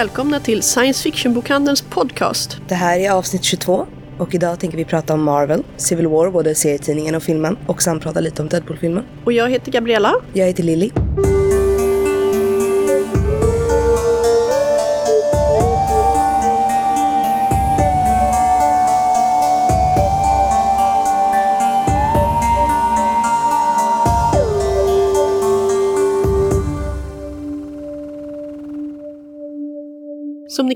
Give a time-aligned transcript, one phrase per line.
[0.00, 2.60] Välkomna till Science Fiction-bokhandelns podcast.
[2.68, 3.86] Det här är avsnitt 22
[4.18, 8.02] och idag tänker vi prata om Marvel, Civil War, både serietidningen och filmen och samt
[8.02, 9.04] prata lite om Deadpool-filmen.
[9.24, 10.14] Och jag heter Gabriella.
[10.32, 10.90] Jag heter Lilly.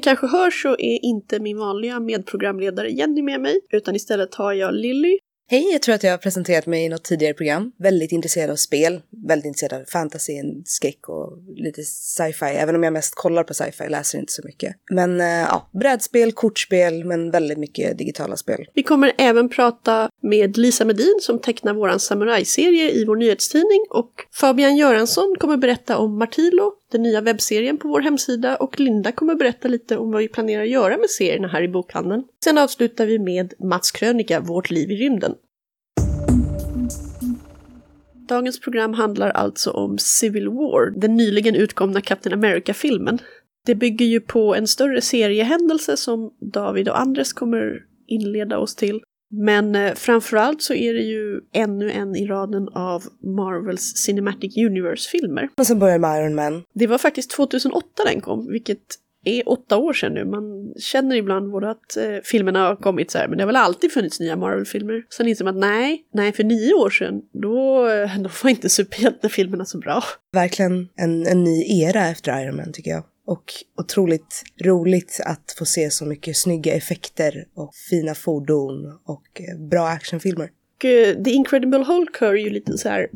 [0.04, 4.74] Kanske hör så är inte min vanliga medprogramledare Jenny med mig, utan istället har jag
[4.74, 5.18] Lilly.
[5.46, 7.72] Hej, jag tror att jag har presenterat mig i något tidigare program.
[7.78, 10.32] Väldigt intresserad av spel, väldigt intresserad av fantasy,
[10.64, 12.44] skräck och lite sci-fi.
[12.44, 14.76] Även om jag mest kollar på sci-fi, läser inte så mycket.
[14.90, 18.66] Men äh, ja, brädspel, kortspel, men väldigt mycket digitala spel.
[18.74, 24.12] Vi kommer även prata med Lisa Medin som tecknar våran samurajserie i vår nyhetstidning och
[24.32, 29.34] Fabian Göransson kommer berätta om Martilo, den nya webbserien på vår hemsida och Linda kommer
[29.34, 32.24] berätta lite om vad vi planerar att göra med serierna här i bokhandeln.
[32.44, 35.34] Sen avslutar vi med Mats krönika Vårt liv i rymden.
[38.28, 43.18] Dagens program handlar alltså om Civil War, den nyligen utkomna Captain America-filmen.
[43.66, 49.00] Det bygger ju på en större seriehändelse som David och Andres kommer inleda oss till.
[49.42, 55.48] Men eh, framförallt så är det ju ännu en i raden av Marvels Cinematic Universe-filmer.
[55.56, 56.62] Och sen börjar med Iron Man.
[56.74, 58.78] Det var faktiskt 2008 den kom, vilket
[59.24, 60.24] är åtta år sedan nu.
[60.24, 63.56] Man känner ibland både att eh, filmerna har kommit så här, men det har väl
[63.56, 65.02] alltid funnits nya Marvel-filmer.
[65.16, 68.68] Sen inser man att nej, nej, för nio år sedan, då, eh, då var inte
[68.68, 70.02] superhjältefilmerna så bra.
[70.32, 73.04] Verkligen en, en ny era efter Iron Man tycker jag.
[73.26, 79.68] Och otroligt roligt att få se så mycket snygga effekter och fina fordon och eh,
[79.68, 80.50] bra actionfilmer.
[80.76, 83.08] Och, eh, The Incredible Hulk hör ju lite så här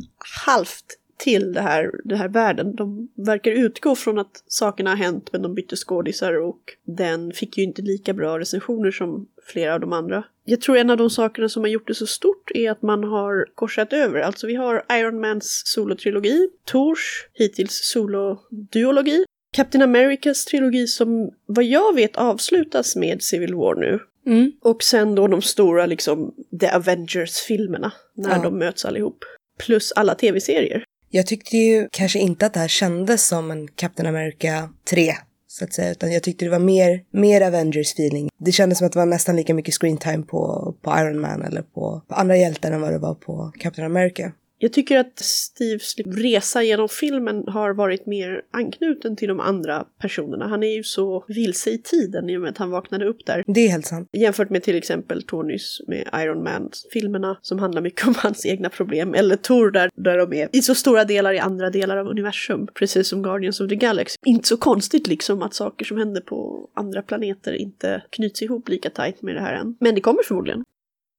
[0.47, 2.77] halvt till det här, den här världen.
[2.77, 7.59] De verkar utgå från att sakerna har hänt men de bytte skådisar och den fick
[7.59, 10.25] ju inte lika bra recensioner som flera av de andra.
[10.45, 13.05] Jag tror en av de sakerna som har gjort det så stort är att man
[13.05, 14.21] har korsat över.
[14.21, 19.25] Alltså vi har Iron Mans solotrilogi, Tors hittills soloduologi,
[19.59, 23.99] Captain Americas trilogi som vad jag vet avslutas med Civil War nu.
[24.27, 24.53] Mm.
[24.63, 28.43] Och sen då de stora liksom The Avengers-filmerna när Ja.
[28.43, 29.19] de möts allihop.
[29.67, 30.85] Plus alla tv-serier.
[31.11, 35.13] Jag tyckte ju kanske inte att det här kändes som en Captain America 3,
[35.47, 38.29] så att säga, utan jag tyckte det var mer, mer Avengers-feeling.
[38.39, 41.63] Det kändes som att det var nästan lika mycket screentime på, på Iron Man eller
[41.63, 44.33] på, på andra hjältar än vad det var på Captain America.
[44.59, 50.49] Jag tycker att Steves resa genom filmen har varit mer anknuten till de andra personerna.
[50.49, 53.45] Han är ju så vilse i tiden i och med att han vaknade upp där.
[53.47, 54.09] Det är helt sant.
[54.13, 59.15] Jämfört med till exempel Tonys med Iron Man-filmerna som handlar mycket om hans egna problem.
[59.15, 62.69] Eller Tor där, där de är i så stora delar i andra delar av universum.
[62.75, 64.17] Precis som Guardians of the Galaxy.
[64.27, 68.91] Inte så konstigt liksom att saker som händer på andra planeter inte knyts ihop lika
[68.91, 69.77] tajt med det här än.
[69.81, 70.65] Men det kommer förmodligen.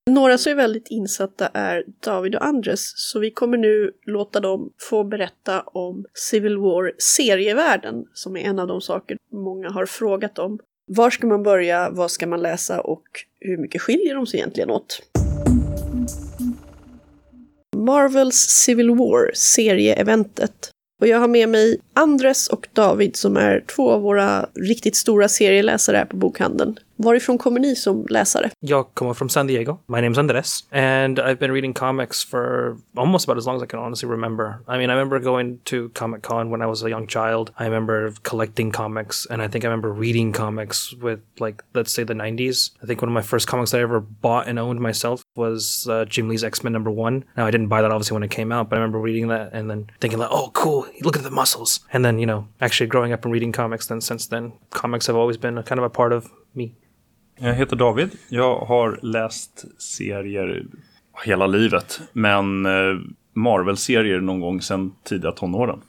[0.09, 4.74] Några som är väldigt insatta är David och Andres, så vi kommer nu låta dem
[4.90, 10.40] få berätta om Civil War serievärlden, som är en av de saker många har frågat
[10.40, 10.59] om.
[10.88, 13.03] Var ska man börja, vad ska man läsa och
[13.40, 15.02] hur mycket skiljer de sig egentligen åt?
[17.75, 20.69] Marvels Civil War, serieeventet.
[21.02, 25.28] Och jag har med mig Andres och David som är två av våra riktigt stora
[25.28, 26.80] serieläsare här på bokhandeln.
[27.02, 28.50] Varifrån kommer ni som läsare?
[28.60, 29.80] Jag kommer from San Diego.
[29.88, 33.68] My name's Andres, and I've been reading comics for almost about as long as I
[33.68, 34.60] can honestly remember.
[34.68, 37.52] I mean, I remember going to Comic Con when I was a young child.
[37.58, 42.04] I remember collecting comics, and I think I remember reading comics with, like, let's say
[42.04, 42.72] the 90s.
[42.84, 46.04] I think one of my first comics I ever bought and owned myself was uh,
[46.04, 47.24] Jim Lee's X Men number one.
[47.38, 49.54] Now, I didn't buy that obviously when it came out, but I remember reading that
[49.54, 51.80] and then thinking, like, oh, cool, look at the muscles.
[51.94, 55.16] And then, you know, actually growing up and reading comics, then since then, comics have
[55.16, 56.76] always been a kind of a part of me.
[57.42, 58.10] Jag heter David.
[58.30, 60.68] Jag har läst serier
[61.25, 62.02] hela livet.
[62.13, 63.00] Men eh,
[63.36, 65.81] Marvel-serier någon gång sedan tidiga tonåren.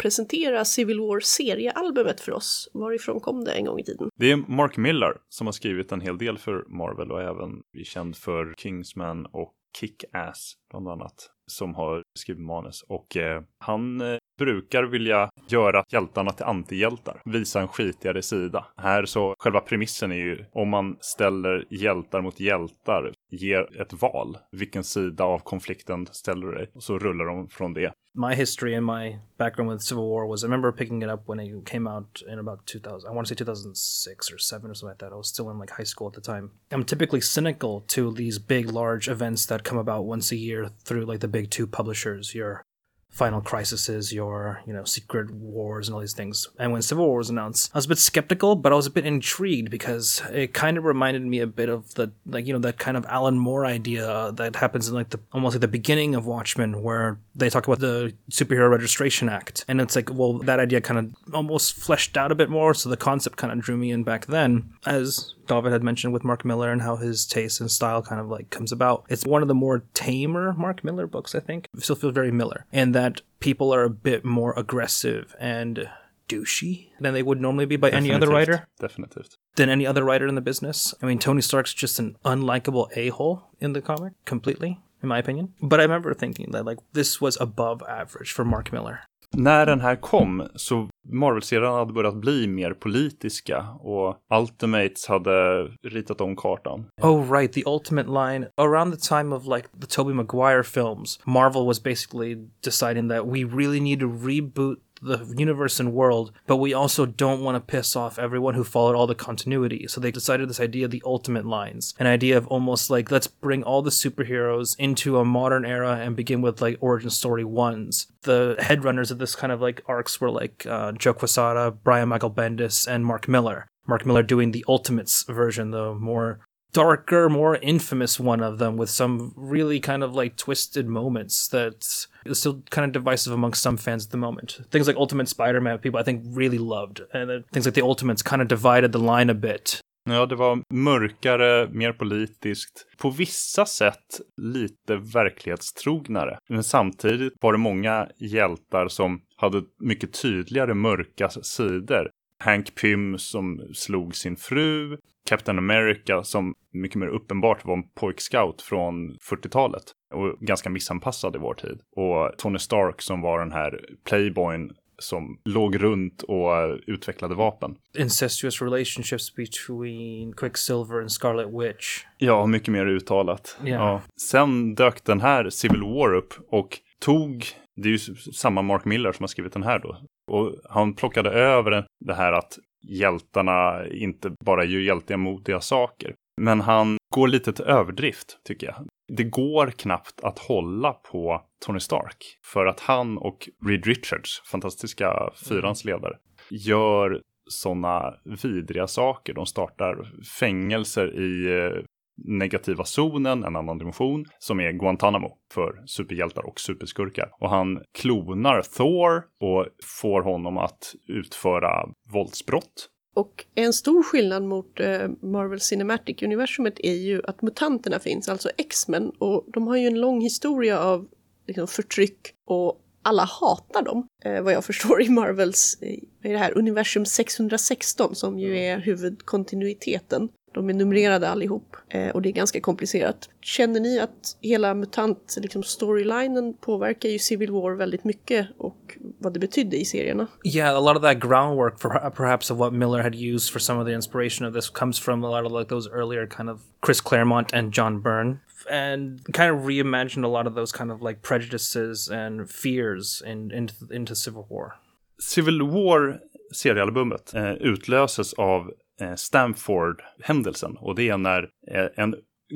[0.00, 2.70] Presentera Civil War seriealbumet för oss.
[2.74, 4.08] Varifrån kom det en gång i tiden?
[4.16, 7.84] Det är Mark Millar som har skrivit en hel del för Marvel och även är
[7.84, 11.30] känd för Kingsman och Kick-Ass bland annat.
[11.46, 12.84] Som har skrivit manus.
[12.88, 17.22] Och eh, han eh, brukar vilja göra hjältarna till antihjältar.
[17.24, 18.66] Visa en skitigare sida.
[18.76, 24.38] Här så, själva premissen är ju om man ställer hjältar mot hjältar, ger ett val.
[24.52, 26.70] Vilken sida av konflikten ställer du dig?
[26.74, 27.92] Och så rullar de från det.
[28.18, 31.38] my history and my background with Civil War was I remember picking it up when
[31.38, 33.08] it came out in about 2000.
[33.08, 35.12] I want to say 2006 or 7 or something like that.
[35.12, 36.50] I was still in like high school at the time.
[36.72, 41.06] I'm typically cynical to these big, large events that come about once a year through
[41.06, 42.64] like the big two publishers, your
[43.10, 46.46] Final Crises, your, you know, Secret Wars and all these things.
[46.58, 48.90] And when Civil War was announced, I was a bit skeptical, but I was a
[48.90, 52.58] bit intrigued because it kind of reminded me a bit of the, like, you know,
[52.60, 55.68] that kind of Alan Moore idea uh, that happens in like the, almost like the
[55.68, 59.64] beginning of Watchmen where they talk about the Superhero Registration Act.
[59.66, 62.74] And it's like, well, that idea kind of almost fleshed out a bit more.
[62.74, 66.24] So the concept kind of drew me in back then as David had mentioned with
[66.24, 69.04] Mark Miller and how his taste and style kind of like comes about.
[69.08, 71.66] It's one of the more tamer Mark Miller books, I think.
[71.74, 72.66] It still feels very Miller.
[72.72, 75.88] And that people are a bit more aggressive and
[76.28, 78.68] douchey than they would normally be by any other writer.
[78.78, 79.36] Definitivt.
[79.56, 80.94] Than any other writer in the business.
[81.02, 85.18] I mean, Tony Stark's just an unlikable a hole in the comic, completely, in my
[85.18, 85.54] opinion.
[85.60, 89.00] But I remember thinking that, like, this was above average for Mark Miller.
[89.36, 96.20] När den här kom så Marvel-serien hade börjat bli mer politiska och Ultimates hade ritat
[96.20, 96.86] om kartan.
[97.02, 101.66] Oh right, the ultimate line around the time of like the Tobey Maguire films, Marvel
[101.66, 106.72] was basically deciding that we really need to reboot the universe and world, but we
[106.72, 109.86] also don't want to piss off everyone who followed all the continuity.
[109.88, 113.26] So they decided this idea of the ultimate lines, an idea of almost like let's
[113.26, 118.06] bring all the superheroes into a modern era and begin with like origin story ones.
[118.22, 122.30] The headrunners of this kind of like arcs were like uh, Joe Quesada, Brian Michael
[122.30, 123.68] Bendis, and Mark Miller.
[123.86, 126.40] Mark Miller doing the Ultimates version, the more
[126.72, 132.06] darker, more infamous one of them with some really kind of like twisted moments that
[132.26, 134.60] is still kind of divisive amongst some fans at the moment.
[134.70, 137.00] Things like Ultimate Spider-Man, people I think really loved.
[137.12, 139.80] And things like the Ultimates kind of divided the line a bit.
[140.10, 142.86] Ja, det var mörkare, mer politiskt.
[142.98, 146.38] På vissa sätt lite verklighetstrognare.
[146.48, 152.10] Men samtidigt var det många hjältar som hade mycket tydligare mörka sidor.
[152.44, 154.98] Hank Pym som slog sin fru,
[155.28, 159.82] Captain America som mycket mer uppenbart var en pojkscout från 40-talet
[160.14, 161.80] och ganska missanpassad i vår tid.
[161.96, 167.76] Och Tony Stark som var den här playboyen som låg runt och utvecklade vapen.
[167.98, 172.04] Incestuous relationships between Quicksilver and Scarlet Witch.
[172.18, 173.58] Ja, mycket mer uttalat.
[173.64, 173.82] Yeah.
[173.82, 174.02] Ja.
[174.30, 177.44] Sen dök den här Civil War upp och tog,
[177.76, 179.96] det är ju samma Mark Miller som har skrivit den här då,
[180.28, 186.14] och han plockade över det här att hjältarna inte bara gör hjältiga modiga saker.
[186.40, 188.86] Men han går lite till överdrift, tycker jag.
[189.16, 192.16] Det går knappt att hålla på Tony Stark.
[192.44, 196.16] För att han och Reed Richards, fantastiska fyrans ledare,
[196.50, 199.34] gör sådana vidriga saker.
[199.34, 201.84] De startar fängelser i eh,
[202.24, 207.30] negativa zonen, en annan dimension, som är Guantanamo för superhjältar och superskurkar.
[207.40, 209.66] Och han klonar Thor och
[210.00, 212.88] får honom att utföra våldsbrott.
[213.16, 218.50] Och en stor skillnad mot eh, Marvel Cinematic Universumet är ju att mutanterna finns, alltså
[218.58, 221.08] X-Men, och de har ju en lång historia av
[221.46, 226.58] liksom, förtryck och alla hatar dem, eh, vad jag förstår i Marvels, i det här
[226.58, 230.28] universum 616 som ju är huvudkontinuiteten.
[230.52, 233.28] De är numrerade allihop eh, och det är ganska komplicerat.
[233.40, 239.32] Känner ni att hela MUTANT, liksom storylinen påverkar ju Civil War väldigt mycket och vad
[239.32, 240.26] det betydde i serierna?
[240.44, 243.80] Yeah, a lot of that groundwork, for, perhaps of what Miller had used for some
[243.80, 246.60] of the inspiration of this, comes from a lot of like those earlier kind of
[246.86, 248.40] Chris Claremont and John Byrne,
[248.70, 253.50] and kind of reimagined a lot of those kind of like prejudices and fears in,
[253.50, 254.76] into, into Civil War.
[255.18, 256.20] Civil War
[256.52, 260.76] seriealbumet eh, utlöses av eh, Stanford-händelsen.
[260.76, 262.14] Och det är när eh, en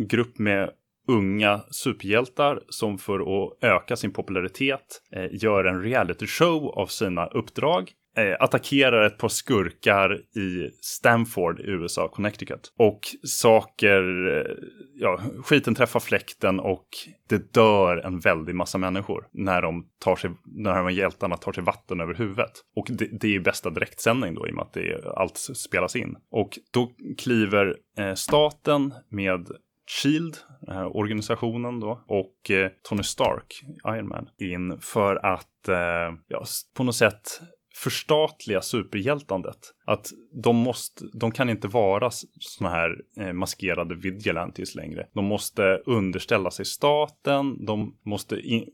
[0.08, 0.70] grupp med
[1.08, 7.26] unga superhjältar som för att öka sin popularitet eh, gör en reality show av sina
[7.26, 7.92] uppdrag.
[8.16, 12.72] Eh, attackerar ett par skurkar i Stanford i USA, Connecticut.
[12.78, 14.54] Och saker, eh,
[14.94, 16.88] ja, skiten träffar fläkten och
[17.28, 21.52] det dör en väldig massa människor när de tar sig, när de här hjältarna tar
[21.52, 22.52] sig vatten över huvudet.
[22.76, 25.96] Och det, det är ju bästa direktsändning då i och med att det, allt spelas
[25.96, 26.16] in.
[26.30, 29.48] Och då kliver eh, staten med
[29.86, 30.36] Shield,
[30.68, 36.44] eh, organisationen då, och eh, Tony Stark, Iron Man, in för att eh, ja,
[36.76, 37.40] på något sätt
[37.82, 39.58] förstatliga superhjältandet.
[39.84, 42.10] Att de, måste, de kan inte vara
[42.40, 45.06] såna här eh, maskerade vigilantes längre.
[45.12, 48.70] De måste underställa sig staten, de måste, in,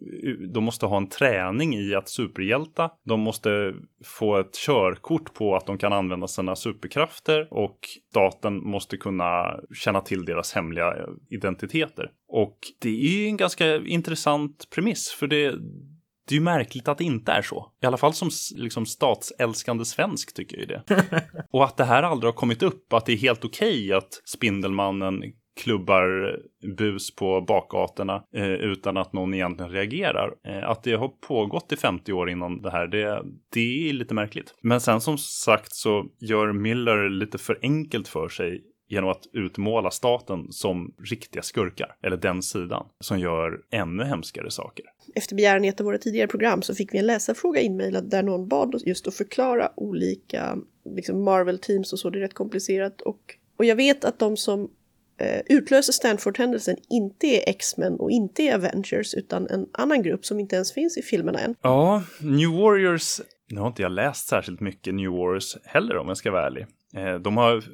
[0.53, 3.75] de måste ha en träning i att superhjälta, de måste
[4.05, 7.79] få ett körkort på att de kan använda sina superkrafter och
[8.11, 12.11] staten måste kunna känna till deras hemliga eh, identiteter.
[12.29, 15.55] Och det är ju en ganska intressant premiss, för det
[16.29, 17.73] det är ju märkligt att det inte är så.
[17.83, 20.83] I alla fall som liksom, statsälskande svensk tycker jag ju det.
[21.51, 24.23] och att det här aldrig har kommit upp, att det är helt okej okay att
[24.25, 25.23] Spindelmannen
[25.59, 26.37] klubbar
[26.77, 30.35] bus på bakgatorna eh, utan att någon egentligen reagerar.
[30.49, 34.15] Eh, att det har pågått i 50 år innan det här, det, det är lite
[34.15, 34.55] märkligt.
[34.63, 39.91] Men sen som sagt så gör Miller lite för enkelt för sig genom att utmåla
[39.91, 44.85] staten som riktiga skurkar, eller den sidan, som gör ännu hemskare saker.
[45.15, 48.23] Efter begäran i ett av våra tidigare program så fick vi en läsarfråga inmejlad där
[48.23, 50.59] någon bad oss just att förklara olika
[50.97, 53.01] liksom Marvel-teams och så, det är rätt komplicerat.
[53.01, 53.21] Och,
[53.59, 54.71] och jag vet att de som
[55.19, 60.41] eh, utlöser Stanford-händelsen inte är X-Men och inte är Avengers utan en annan grupp som
[60.41, 61.55] inte ens finns i filmerna än.
[61.63, 66.17] Ja, New Warriors nu har inte jag läst särskilt mycket New Warriors heller om jag
[66.17, 66.67] ska vara ärlig.
[66.95, 67.65] Eh, de har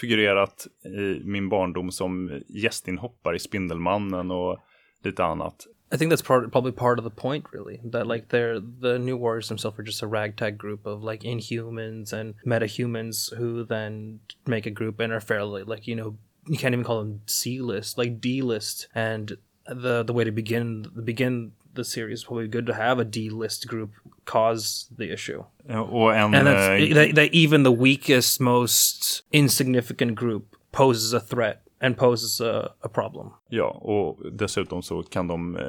[0.00, 4.58] figurerat i min barndom som gästinhoppare i Spindelmannen och
[5.04, 5.66] lite annat.
[5.92, 7.80] I think that's part, probably part of the point, really.
[7.92, 12.12] That like they're the New Warriors themselves are just a ragtag group of like Inhumans
[12.12, 16.74] and metahumans who then make a group and are fairly like you know you can't
[16.74, 18.86] even call them C list, like D list.
[18.94, 19.36] And
[19.66, 23.66] the the way to begin begin the series probably good to have a D list
[23.68, 23.90] group
[24.24, 25.44] cause the issue.
[25.68, 31.20] Och en, and that's, uh, that, that even the weakest, most insignificant group poses a
[31.20, 33.34] threat and poses a, a problem.
[33.50, 35.62] Ja, och dessutom så kan de eh,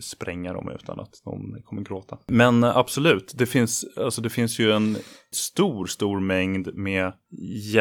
[0.00, 2.18] spränga dem utan att de kommer gråta.
[2.26, 4.96] Men eh, absolut, det finns, alltså det finns ju en
[5.32, 7.12] stor, stor mängd med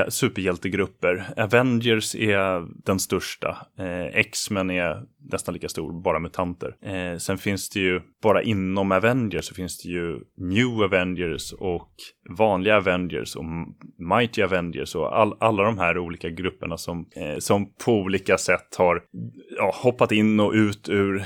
[0.10, 1.33] superhjältegrupper.
[1.38, 3.57] Avengers är den största.
[3.77, 6.75] Eh, X-Men är nästan lika stor, bara mutanter.
[6.81, 11.91] Eh, sen finns det ju, bara inom Avengers så finns det ju New Avengers och
[12.38, 13.45] vanliga Avengers och
[13.98, 18.75] Mighty Avengers och all, alla de här olika grupperna som, eh, som på olika sätt
[18.77, 19.03] har
[19.57, 21.25] ja, hoppat in och ut ur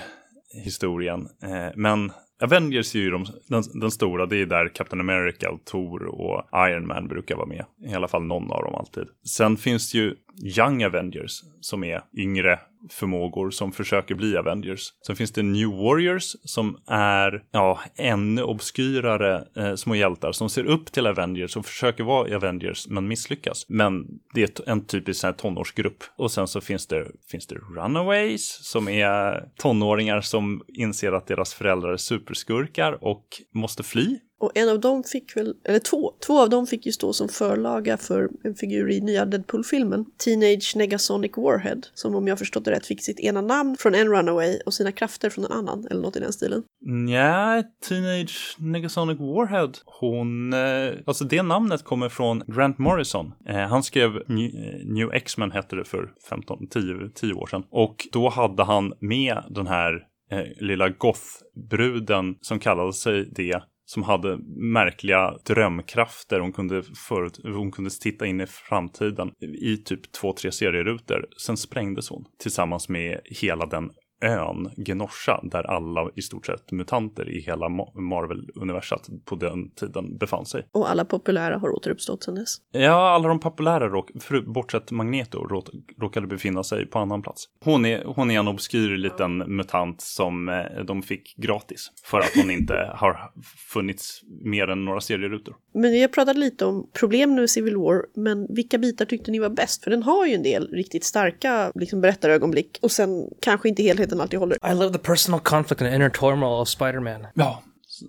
[0.65, 1.27] historien.
[1.43, 5.65] Eh, men Avengers är ju de, den, den, stora, det är där Captain America, och
[5.65, 7.65] Thor och Iron Man brukar vara med.
[7.85, 9.07] I alla fall någon av dem alltid.
[9.25, 10.15] Sen finns det ju
[10.57, 14.93] Young Avengers som är yngre förmågor som försöker bli Avengers.
[15.07, 20.63] Sen finns det New Warriors som är ja, ännu obskyrare eh, små hjältar som ser
[20.63, 23.65] upp till Avengers och försöker vara Avengers men misslyckas.
[23.69, 26.03] Men det är en typisk här, tonårsgrupp.
[26.17, 31.53] Och sen så finns det, finns det Runaways som är tonåringar som inser att deras
[31.53, 36.39] föräldrar är superskurkar och måste fly och en av dem fick väl, eller två, två
[36.39, 40.05] av dem fick ju stå som förlaga för en figur i nya Deadpool-filmen.
[40.17, 44.07] Teenage Negasonic Warhead, som om jag förstått det rätt fick sitt ena namn från en
[44.07, 46.63] Runaway och sina krafter från en annan, eller något i den stilen.
[46.85, 53.33] Nja, Teenage Negasonic Warhead, hon, eh, alltså det namnet kommer från Grant Morrison.
[53.49, 57.63] Eh, han skrev New, eh, New X-Men hette det för 15, 10, 10 år sedan.
[57.69, 59.93] Och då hade han med den här
[60.31, 66.39] eh, lilla goth-bruden som kallade sig det som hade märkliga drömkrafter.
[66.39, 71.27] Hon kunde, förut, hon kunde titta in i framtiden i typ två, tre serierutor.
[71.41, 73.91] Sen sprängdes hon tillsammans med hela den
[74.21, 80.45] ön Genosha där alla i stort sett mutanter i hela Marvel-universat på den tiden befann
[80.45, 80.67] sig.
[80.71, 82.57] Och alla populära har återuppstått sedan dess.
[82.71, 84.11] Ja, alla de populära, råk,
[84.45, 85.65] bortsett Magneto, råk,
[86.01, 87.45] råkade befinna sig på annan plats.
[87.63, 92.31] Hon är, hon är en obskyr liten mutant som eh, de fick gratis för att
[92.35, 93.31] hon inte har
[93.73, 95.55] funnits mer än några serierutor.
[95.73, 99.39] Men vi har pratat lite om problem med Civil War, men vilka bitar tyckte ni
[99.39, 99.83] var bäst?
[99.83, 104.19] För den har ju en del riktigt starka liksom, berättarögonblick och sen kanske inte helt
[104.19, 104.57] helheten alltid håller.
[104.63, 107.27] I love the personal conflict and inner turmoil of Spider-Man.
[107.33, 107.63] Ja,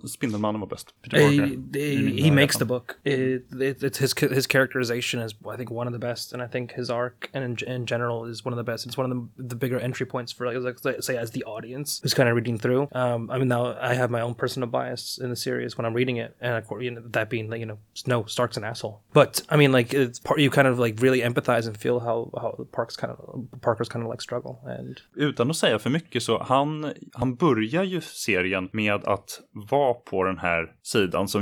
[0.07, 0.93] Spindelmannen var bäst.
[1.73, 2.99] he, he makes the book.
[3.03, 6.47] It, it, it's his his characterization is I think one of the best, and I
[6.47, 8.85] think his arc and in, in general is one of the best.
[8.85, 11.99] It's one of the, the bigger entry points for like, like say as the audience
[12.01, 12.87] who's kind of reading through.
[12.91, 15.93] Um, I mean now I have my own personal bias in the series when I'm
[15.93, 19.01] reading it, and of course you know, that being you know no Stark's an asshole,
[19.13, 22.29] but I mean like it's part you kind of like really empathize and feel how
[22.41, 23.17] how Park's kind of
[23.61, 25.01] Parker's kind of like struggle and.
[25.15, 30.23] Utan att säga för mycket så han han börjar ju serien med att vara på
[30.23, 31.41] den här sidan som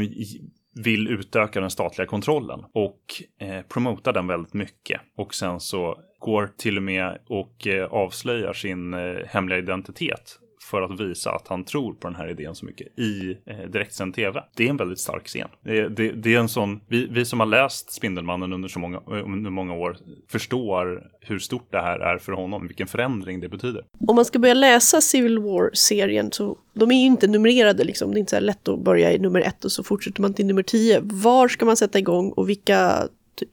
[0.84, 3.02] vill utöka den statliga kontrollen och
[3.42, 5.02] eh, promota den väldigt mycket.
[5.18, 10.40] Och sen så går till och med och eh, avslöjar sin eh, hemliga identitet
[10.70, 14.16] för att visa att han tror på den här idén så mycket i eh, direktsänd
[14.16, 14.44] tv.
[14.56, 15.48] Det är en väldigt stark scen.
[15.62, 18.98] Det, det, det, är en sån, vi, vi som har läst Spindelmannen under så många,
[18.98, 19.98] eh, under många år
[20.28, 23.84] förstår hur stort det här är för honom, vilken förändring det betyder.
[24.08, 28.12] Om man ska börja läsa Civil War-serien så de är ju inte numrerade liksom.
[28.12, 30.46] Det är inte så lätt att börja i nummer ett och så fortsätter man till
[30.46, 31.00] nummer tio.
[31.04, 33.08] Var ska man sätta igång och vilka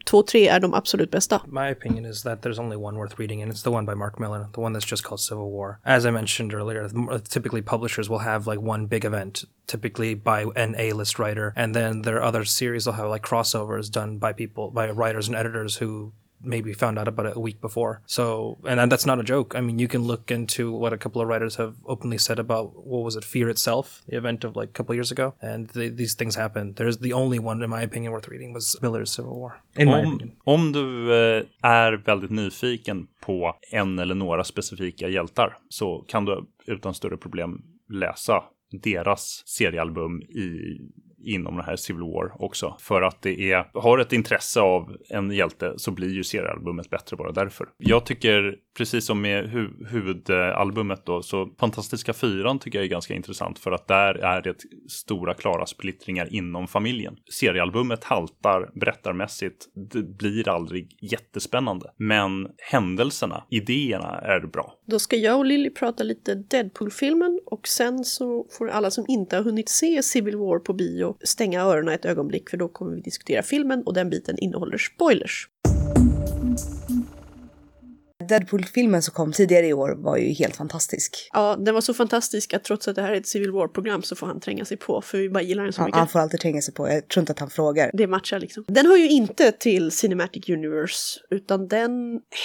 [0.05, 1.43] två, tre är de absolut bästa.
[1.47, 4.19] My opinion is that there's only one worth reading and it's the one by Mark
[4.19, 5.79] Millar, the one that's just called Civil War.
[5.85, 6.89] As I mentioned earlier,
[7.29, 12.03] typically publishers will have like one big event, typically by an A-list writer, and then
[12.03, 16.13] their other series will have like crossovers done by people, by writers and editors who
[16.45, 18.03] maybe found out about it a week before.
[18.07, 19.55] So, and, that's not a joke.
[19.55, 22.87] I mean, you can look into what a couple of writers have openly said about
[22.87, 25.89] what was it, Fear itself, the event of like a couple years ago, and the,
[25.89, 26.77] these things happened.
[26.77, 29.61] There's the only one, in my opinion, worth reading was Miller's Civil War.
[29.79, 36.25] Om, om du eh, är väldigt nyfiken på en eller några specifika hjältar så kan
[36.25, 38.43] du utan större problem läsa
[38.83, 40.79] deras seriealbum i,
[41.25, 42.77] inom den här Civil War också.
[42.81, 47.17] För att det är, har ett intresse av en hjälte så blir ju seriealbumet bättre
[47.17, 47.69] bara därför.
[47.77, 53.15] Jag tycker, precis som med hu huvudalbumet då, så Fantastiska Fyran tycker jag är ganska
[53.15, 54.57] intressant för att där är det
[54.89, 57.17] stora klara splittringar inom familjen.
[57.33, 61.91] Seriealbumet haltar berättarmässigt, det blir aldrig jättespännande.
[61.97, 64.75] Men händelserna, idéerna är bra.
[64.87, 69.37] Då ska jag och Lilly prata lite Deadpool-filmen och sen så får alla som inte
[69.37, 73.01] har hunnit se Civil War på bio stänga öronen ett ögonblick för då kommer vi
[73.01, 75.49] diskutera filmen och den biten innehåller spoilers.
[78.29, 81.29] Deadpool-filmen som kom tidigare i år var ju helt fantastisk.
[81.33, 84.17] Ja, den var så fantastisk att trots att det här är ett Civil War-program så
[84.17, 85.99] får han tränga sig på för vi bara gillar den så Han, mycket.
[85.99, 87.91] han får alltid tränga sig på, jag tror inte att han frågar.
[87.95, 88.65] Det matchar liksom.
[88.69, 91.91] Den hör ju inte till Cinematic Universe, utan den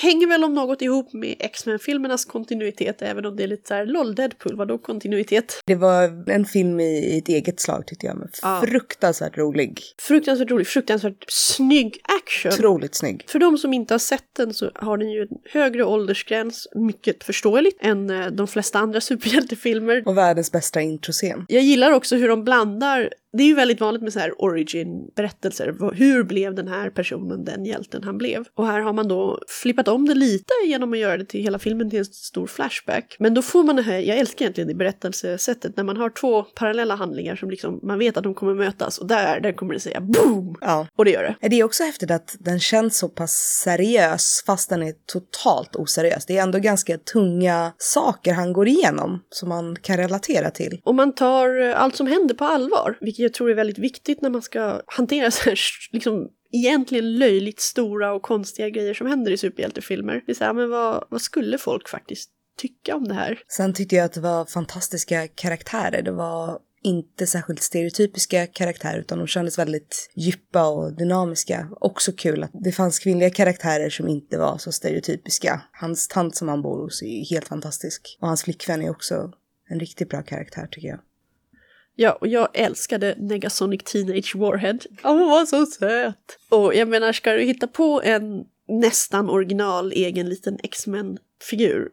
[0.01, 4.15] hänger väl om något ihop med X-Men-filmernas kontinuitet, även om det är lite såhär LOL
[4.15, 5.61] Deadpool, vadå kontinuitet?
[5.65, 8.61] Det var en film i, ett eget slag tyckte jag, men Ja.
[8.67, 9.79] fruktansvärt rolig.
[10.01, 12.51] Fruktansvärt rolig, fruktansvärt snygg action.
[12.51, 13.25] Otroligt snygg.
[13.27, 15.27] För de som inte har sett den så har den ju en
[15.69, 20.03] högre åldersgräns, mycket förståeligt, än eh, de flesta andra superhjältefilmer.
[20.05, 21.45] Och världens bästa introscen.
[21.47, 25.93] Jag gillar också hur de blandar, det är ju väldigt vanligt med så här origin-berättelser,
[25.93, 28.45] hur blev den här personen den hjälten han blev?
[28.55, 31.59] Och här har man då flippat om det lite genom att göra det till hela
[31.59, 33.15] filmen till en stor flashback.
[33.19, 36.43] Men då får man det här, jag älskar egentligen det berättelsesättet, när man har två
[36.43, 39.79] parallella handlingar som liksom, man vet att de kommer mötas och där, där kommer det
[39.79, 40.55] säga boom!
[40.61, 40.87] Ja.
[40.95, 41.49] Och det gör det.
[41.49, 43.31] Det är också häftigt att den känns så pass
[43.63, 46.25] seriös fast den är totalt oseriös.
[46.25, 50.81] Det är ändå ganska tunga saker han går igenom som man kan relatera till.
[50.83, 54.29] Och man tar allt som händer på allvar, vilket jag tror är väldigt viktigt när
[54.29, 55.59] man ska hantera så här,
[55.91, 60.23] liksom, egentligen löjligt stora och konstiga grejer som händer i superhjältefilmer.
[60.25, 63.39] Det är så här, men vad, vad skulle folk faktiskt tycka om det här?
[63.47, 66.01] Sen tyckte jag att det var fantastiska karaktärer.
[66.01, 71.69] Det var inte särskilt stereotypiska karaktärer utan de kändes väldigt djupa och dynamiska.
[71.79, 75.61] Också kul att det fanns kvinnliga karaktärer som inte var så stereotypiska.
[75.71, 78.17] Hans tant som han bor hos är ju helt fantastisk.
[78.21, 79.33] Och hans flickvän är också
[79.69, 80.99] en riktigt bra karaktär tycker jag.
[82.01, 84.77] Ja, och jag älskade Negasonic Teenage Warhead.
[85.03, 86.37] Åh, hon var så söt!
[86.49, 91.89] Och jag menar, ska du hitta på en nästan original egen liten X-Men-figur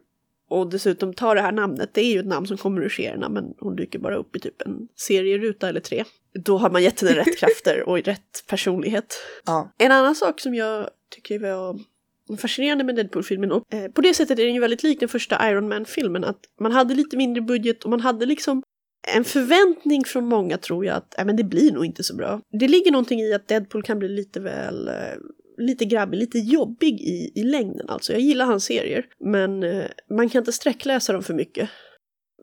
[0.49, 3.29] och dessutom ta det här namnet, det är ju ett namn som kommer ur serierna
[3.29, 6.03] men hon dyker bara upp i typ en serieruta eller tre.
[6.33, 9.15] Då har man gett henne rätt krafter och rätt personlighet.
[9.45, 11.79] Ja, En annan sak som jag tycker var
[12.37, 15.51] fascinerande med Deadpool-filmen och eh, på det sättet är den ju väldigt lik den första
[15.51, 18.63] Iron Man-filmen att man hade lite mindre budget och man hade liksom
[19.15, 22.41] en förväntning från många tror jag att äh, men det blir nog inte så bra.
[22.59, 24.93] Det ligger någonting i att Deadpool kan bli lite väl, eh,
[25.57, 28.13] lite grabbig, lite jobbig i, i längden alltså.
[28.13, 31.69] Jag gillar hans serier, men eh, man kan inte sträckläsa dem för mycket.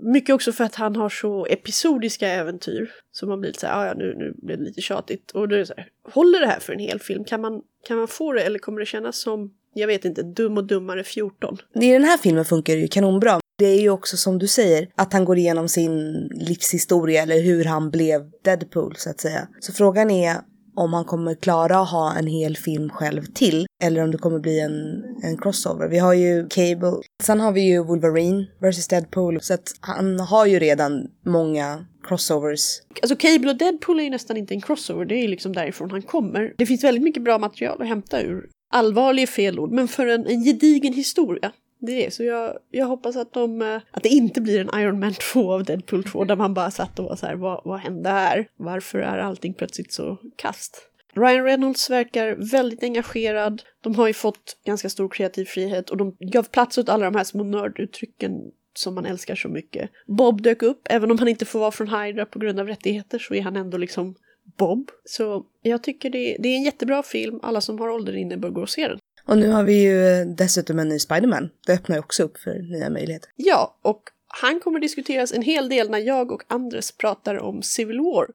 [0.01, 2.91] Mycket också för att han har så episodiska äventyr.
[3.13, 5.31] Så man blir lite så här, "Ah, ja nu, nu blev det lite tjatigt.
[5.31, 7.25] Och då är det så här, håller det här för en hel film?
[7.25, 10.57] Kan man, kan man få det eller kommer det kännas som, jag vet inte, Dum
[10.59, 11.57] och Dummare 14?
[11.75, 13.41] I den här filmen funkar det ju kanonbra.
[13.59, 17.65] Det är ju också som du säger, att han går igenom sin livshistoria eller hur
[17.65, 19.49] han blev Deadpool så att säga.
[19.61, 20.37] Så frågan är
[20.77, 24.39] om han kommer klara att ha en hel film själv till eller om det kommer
[24.39, 25.89] bli en, en crossover.
[25.89, 30.47] Vi har ju Cable, sen har vi ju Wolverine vs Deadpool så att han har
[30.47, 32.81] ju redan många crossovers.
[33.03, 35.91] Alltså Cable och Deadpool är ju nästan inte en crossover, det är ju liksom därifrån
[35.91, 36.55] han kommer.
[36.59, 38.49] Det finns väldigt mycket bra material att hämta ur.
[38.73, 41.53] Allvarlig är fel ord, men för en, en gedigen historia.
[41.87, 44.81] Det är det, så jag, jag hoppas att, de, eh, att det inte blir en
[44.81, 47.61] Iron Man 2 av Deadpool 2 där man bara satt och var så här, vad,
[47.65, 48.49] vad hände här?
[48.57, 50.91] Varför är allting plötsligt så kast?
[51.17, 53.63] Ryan Reynolds verkar väldigt engagerad.
[53.81, 57.15] De har ju fått ganska stor kreativ frihet och de gav plats åt alla de
[57.15, 58.33] här små nörduttrycken
[58.75, 59.91] som man älskar så mycket.
[60.07, 63.19] Bob dök upp, även om han inte får vara från Hydra på grund av rättigheter
[63.19, 64.15] så är han ändå liksom
[64.59, 64.91] Bob.
[65.05, 68.51] Så jag tycker det, det är en jättebra film, alla som har åldern inne bör
[68.51, 68.99] gå och se den.
[69.27, 71.51] Och nu har vi ju eh, dessutom en ny Spiderman.
[71.67, 73.31] Det öppnar ju också upp för nya möjligheter.
[73.37, 78.01] Ja, och han kommer diskuteras en hel del när jag och Andres pratar om Civil
[78.01, 78.27] War.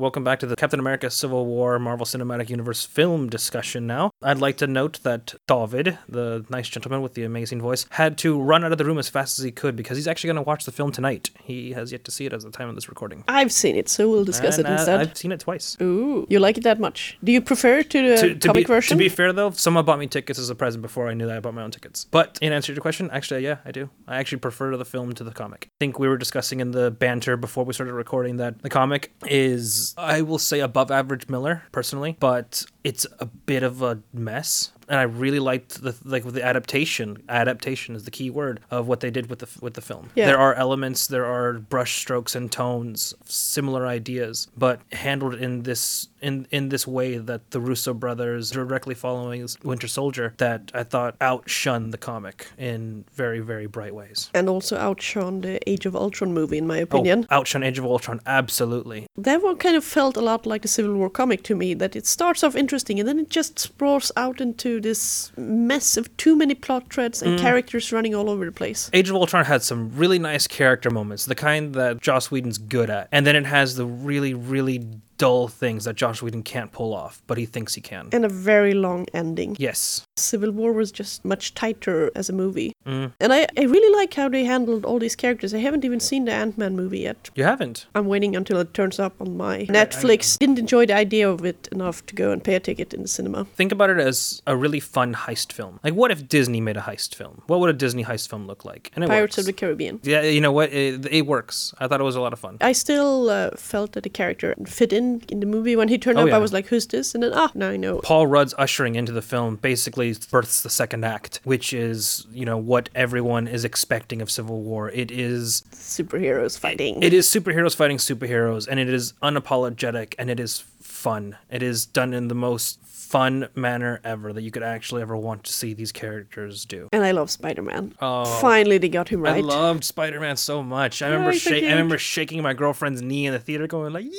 [0.00, 4.12] Welcome back to the Captain America Civil War Marvel Cinematic Universe film discussion now.
[4.22, 8.40] I'd like to note that David, the nice gentleman with the amazing voice, had to
[8.40, 10.48] run out of the room as fast as he could because he's actually going to
[10.48, 11.28] watch the film tonight.
[11.42, 13.24] He has yet to see it at the time of this recording.
[13.28, 15.00] I've seen it, so we'll discuss And, it uh, instead.
[15.00, 15.76] I've seen it twice.
[15.82, 17.18] Ooh, you like it that much?
[17.22, 18.96] Do you prefer it to the to, to comic be, version?
[18.96, 21.36] To be fair, though, someone bought me tickets as a present before I knew that
[21.36, 22.06] I bought my own tickets.
[22.10, 23.90] But in answer to your question, actually, yeah, I do.
[24.08, 25.68] I actually prefer the film to the comic.
[25.68, 29.12] I think we were discussing in the banter before we started recording that the comic
[29.26, 34.72] is, I will say, above average Miller, personally, but it's a bit of a mess.
[34.90, 37.22] And I really liked the like the adaptation.
[37.28, 40.10] Adaptation is the key word of what they did with the with the film.
[40.14, 40.26] Yeah.
[40.26, 46.08] There are elements, there are brush strokes and tones, similar ideas, but handled in this
[46.20, 51.14] in in this way that the Russo brothers directly following Winter Soldier that I thought
[51.20, 54.28] outshone the comic in very very bright ways.
[54.34, 57.26] and also outshone the Age of Ultron movie, in my opinion.
[57.30, 59.06] Oh, outshone Age of Ultron, absolutely.
[59.16, 61.94] That one kind of felt a lot like the Civil War comic to me, that
[61.94, 66.36] it starts off interesting and then it just sprawls out into this mess of too
[66.36, 67.26] many plot threads Mm.
[67.26, 68.90] and characters running all over the place.
[68.92, 72.90] Age of Ultron had some really nice character moments, the kind that Joss Whedon's good
[72.90, 74.86] at, and then it has the really really
[75.20, 78.08] dull things that Josh Whedon can't pull off, but he thinks he can.
[78.10, 79.54] And a very long ending.
[79.58, 80.06] Yes.
[80.16, 82.72] Civil War was just much tighter as a movie.
[82.86, 83.12] Mm.
[83.20, 85.52] And I, I really like how they handled all these characters.
[85.52, 87.28] I haven't even seen the Ant Man movie yet.
[87.34, 87.86] You haven't?
[87.94, 90.38] I'm waiting until it turns up on my Netflix.
[90.38, 93.08] Didn't enjoy the idea of it enough to go and pay a ticket in the
[93.08, 93.44] cinema.
[93.56, 95.80] Think about it as a really fun heist film.
[95.84, 97.42] Like, what if Disney made a heist film?
[97.46, 98.90] What would a Disney heist film look like?
[98.94, 99.38] And it Pirates works.
[99.38, 100.00] of the Caribbean.
[100.02, 100.72] Yeah, you know what?
[100.72, 101.74] It, it works.
[101.78, 102.56] I thought it was a lot of fun.
[102.62, 105.76] I still uh, felt that the character fit in in the movie.
[105.76, 106.36] When he turned Oh, up, yeah.
[106.36, 107.98] I was like, "Who's this?" And then, ah, now I know.
[108.00, 112.56] Paul Rudd's ushering into the film basically births the second act, which is, you know,
[112.58, 114.90] what everyone is expecting of Civil War.
[114.90, 117.02] It is Superheroes fighting.
[117.02, 121.36] it is superheroes fighting superheroes and it is unapologetic and it is fun.
[121.50, 125.42] It is done in the most fun manner ever that you could actually ever want
[125.42, 126.88] to see these characters do.
[126.92, 127.92] and I love Spider Man.
[128.00, 128.24] Oh.
[128.40, 129.38] Finally, they got him right.
[129.38, 131.02] I loved Spider-Man so much.
[131.02, 134.12] I remember I remember shaking my girlfriend's knee in the theater, going like, "Yee!"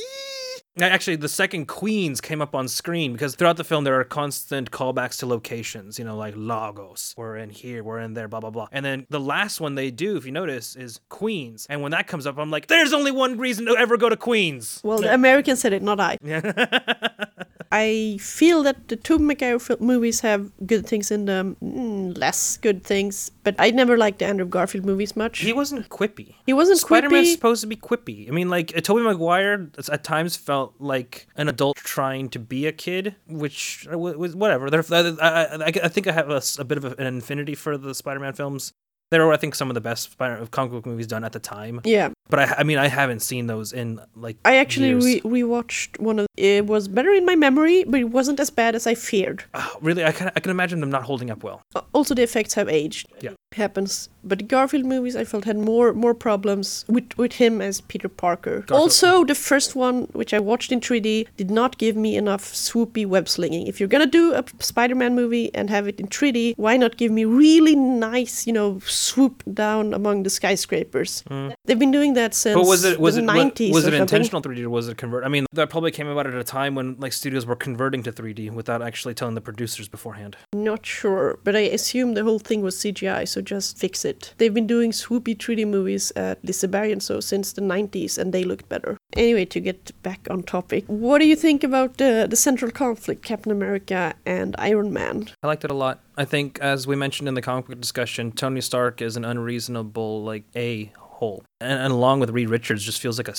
[0.80, 4.72] Actually, the second Queens came up on screen because throughout the film there are constant
[4.72, 6.00] callbacks to locations.
[6.00, 8.68] You know, like Lagos, we're in here, we're in there, blah blah blah.
[8.72, 11.68] And then the last one they do, if you notice, is Queens.
[11.70, 14.16] And when that comes up, I'm like, there's only one reason to ever go to
[14.16, 14.80] Queens.
[14.82, 16.18] well, the American said it, not I.
[17.72, 22.84] I feel that the Maguire fil- movies have good things in them, mm, less good
[22.84, 23.32] things.
[23.44, 25.40] But I never liked the Andrew Garfield movies much.
[25.40, 26.36] He wasn't quippy.
[26.46, 27.34] He wasn't Spider-Man's quippy.
[27.34, 28.28] supposed to be quippy.
[28.28, 32.68] I mean, like uh, Tobey Maguire at times felt like an adult trying to be
[32.68, 34.68] a kid, which uh, was whatever.
[34.94, 38.74] I, I, I- think I have a bit of an infinity for the Spider-Man films.
[39.12, 41.82] They were, I think, some of the best comic book movies done at the time.
[41.84, 44.38] yeah, But I, I mean, I haven't seen those in like.
[44.46, 46.28] I actually re- rewatched one of.
[46.38, 49.44] It was better in my memory, but it wasn't as bad as I feared.
[49.54, 51.62] Ah, really, I can I can imagine them not holding up well.
[51.76, 53.08] Uh, Also, the effects have aged.
[53.22, 53.32] Yeah.
[53.54, 54.08] happens.
[54.24, 58.08] But the Garfield movies, I felt had more more problems with with him as Peter
[58.08, 58.60] Parker.
[58.62, 62.44] Garfield- Also, the first one, which I watched in 3D, did not give me enough
[62.54, 63.68] swoopy web slinging.
[63.68, 67.12] If you're gonna do a Spider-Man movie and have it in 3D, why not give
[67.12, 71.24] me really nice, you know, swoop down among the skyscrapers?
[71.30, 71.54] Mm.
[71.66, 72.56] They've been doing that since.
[72.56, 75.24] But was it was the it 90s was it intentional 3D or was it convert?
[75.24, 78.12] I mean, that probably came about at a time when like studios were converting to
[78.12, 80.38] 3D without actually telling the producers beforehand.
[80.54, 84.34] Not sure, but I assume the whole thing was CGI, so just fix it.
[84.38, 88.44] They've been doing swoopy 3D movies at Liseberg and so since the 90s, and they
[88.44, 88.98] looked better.
[89.14, 93.24] Anyway, to get back on topic, what do you think about the, the central conflict,
[93.24, 95.28] Captain America and Iron Man?
[95.44, 96.00] I liked it a lot.
[96.18, 100.24] I think, as we mentioned in the comic book discussion, Tony Stark is an unreasonable,
[100.24, 103.34] like, a hole, and, and along with Reed Richards, just feels like a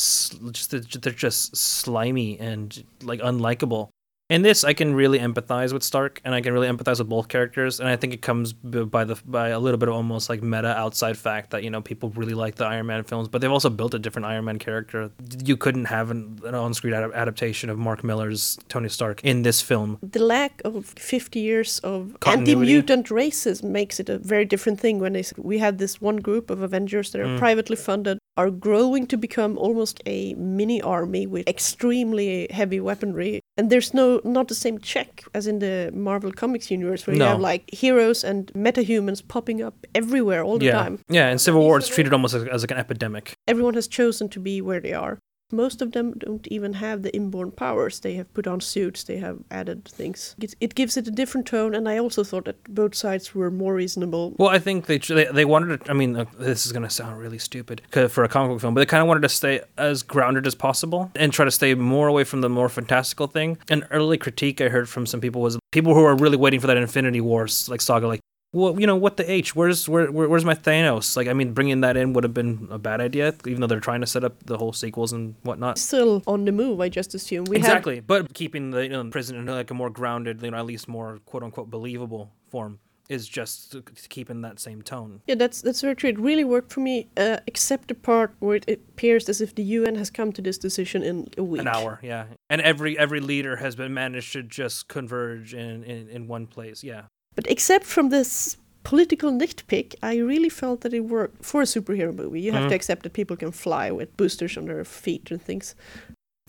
[0.53, 0.71] just
[1.03, 3.89] they're just slimy and like unlikable.
[4.33, 7.29] In this, I can really empathize with Stark, and I can really empathize with both
[7.29, 10.43] characters, and I think it comes by the by a little bit of almost like
[10.43, 13.53] meta outside fact that you know people really like the Iron Man films, but they've
[13.53, 15.11] also built a different Iron Man character.
[15.45, 19.61] You couldn't have an, an on-screen ad- adaptation of Mark Miller's Tony Stark in this
[19.61, 19.99] film.
[20.01, 22.53] The lack of 50 years of Continuity.
[22.53, 26.49] anti-mutant races makes it a very different thing when they, we have this one group
[26.49, 27.39] of Avengers that are Mm.
[27.39, 33.41] privately funded, are growing to become almost a mini army with extremely heavy weaponry.
[33.59, 37.23] And there's no not the same check as in the Marvel Comics universe where you
[37.23, 40.99] have like heroes and metahumans popping up everywhere all the yeah, time.
[41.09, 41.31] yeah.
[41.31, 43.35] In Civil War, it's treated almost as, as like an epidemic.
[43.47, 45.19] Everyone has chosen to be where they are.
[45.53, 48.01] Most of them don't even have the inborn powers.
[48.01, 50.35] They have put on suits, they have added things.
[50.41, 53.51] It, it gives it a different tone, and I also thought that both sides were
[53.51, 54.35] more reasonable.
[54.39, 55.91] Well, I think they they, they wanted to.
[55.91, 58.75] I mean, uh, this is going to sound really stupid for a comic book film,
[58.75, 61.75] but they kind of wanted to stay as grounded as possible and try to stay
[61.75, 63.59] more away from the more fantastical thing.
[63.69, 66.67] An early critique I heard from some people was people who are really waiting for
[66.67, 68.21] that Infinity Wars like saga, like.
[68.53, 69.57] Well, you know what the H?
[69.57, 71.17] Where's where, where where's my Thanos?
[71.17, 73.81] Like, I mean, bringing that in would have been a bad idea, even though they're
[73.81, 75.79] trying to set up the whole sequels and whatnot.
[75.79, 77.45] Still on the move, I just assume.
[77.45, 80.59] We exactly, but keeping the you know, prison in like a more grounded, you know,
[80.59, 83.77] at least more quote unquote believable form is just
[84.09, 85.21] keeping that same tone.
[85.27, 86.11] Yeah, that's that's very true.
[86.11, 89.63] It really worked for me, uh, except the part where it appears as if the
[89.63, 91.61] UN has come to this decision in a week.
[91.63, 96.09] An hour, yeah, and every every leader has been managed to just converge in in,
[96.09, 96.83] in one place.
[96.85, 101.65] Yeah, But except from this political nitpick, I really felt that it worked for a
[101.65, 102.41] superhero movie.
[102.41, 102.69] You have Mhm.
[102.71, 105.75] to accept that people can fly with boosters on their feet and things.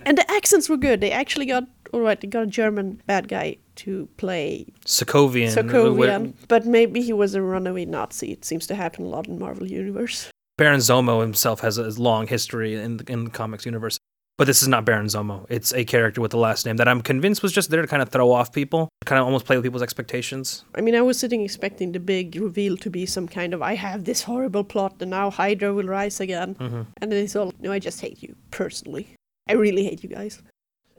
[0.06, 1.00] And the accents were good.
[1.00, 2.20] They actually got all right.
[2.20, 5.54] They got a German bad guy to play Sokovian.
[5.54, 8.32] Sokovian, but maybe he was a runaway Nazi.
[8.32, 10.30] It seems to happen a lot in Marvel Universe.
[10.58, 13.98] Baron Zomo himself has a long history in the, in the comics universe.
[14.38, 15.46] But this is not Baron Zomo.
[15.48, 18.02] It's a character with the last name that I'm convinced was just there to kind
[18.02, 20.66] of throw off people, kind of almost play with people's expectations.
[20.74, 23.76] I mean, I was sitting expecting the big reveal to be some kind of I
[23.76, 26.56] have this horrible plot and now Hydra will rise again.
[26.56, 26.88] Mhm.
[27.00, 29.16] And then it's all, no, I just hate you personally.
[29.48, 30.42] I really hate you guys.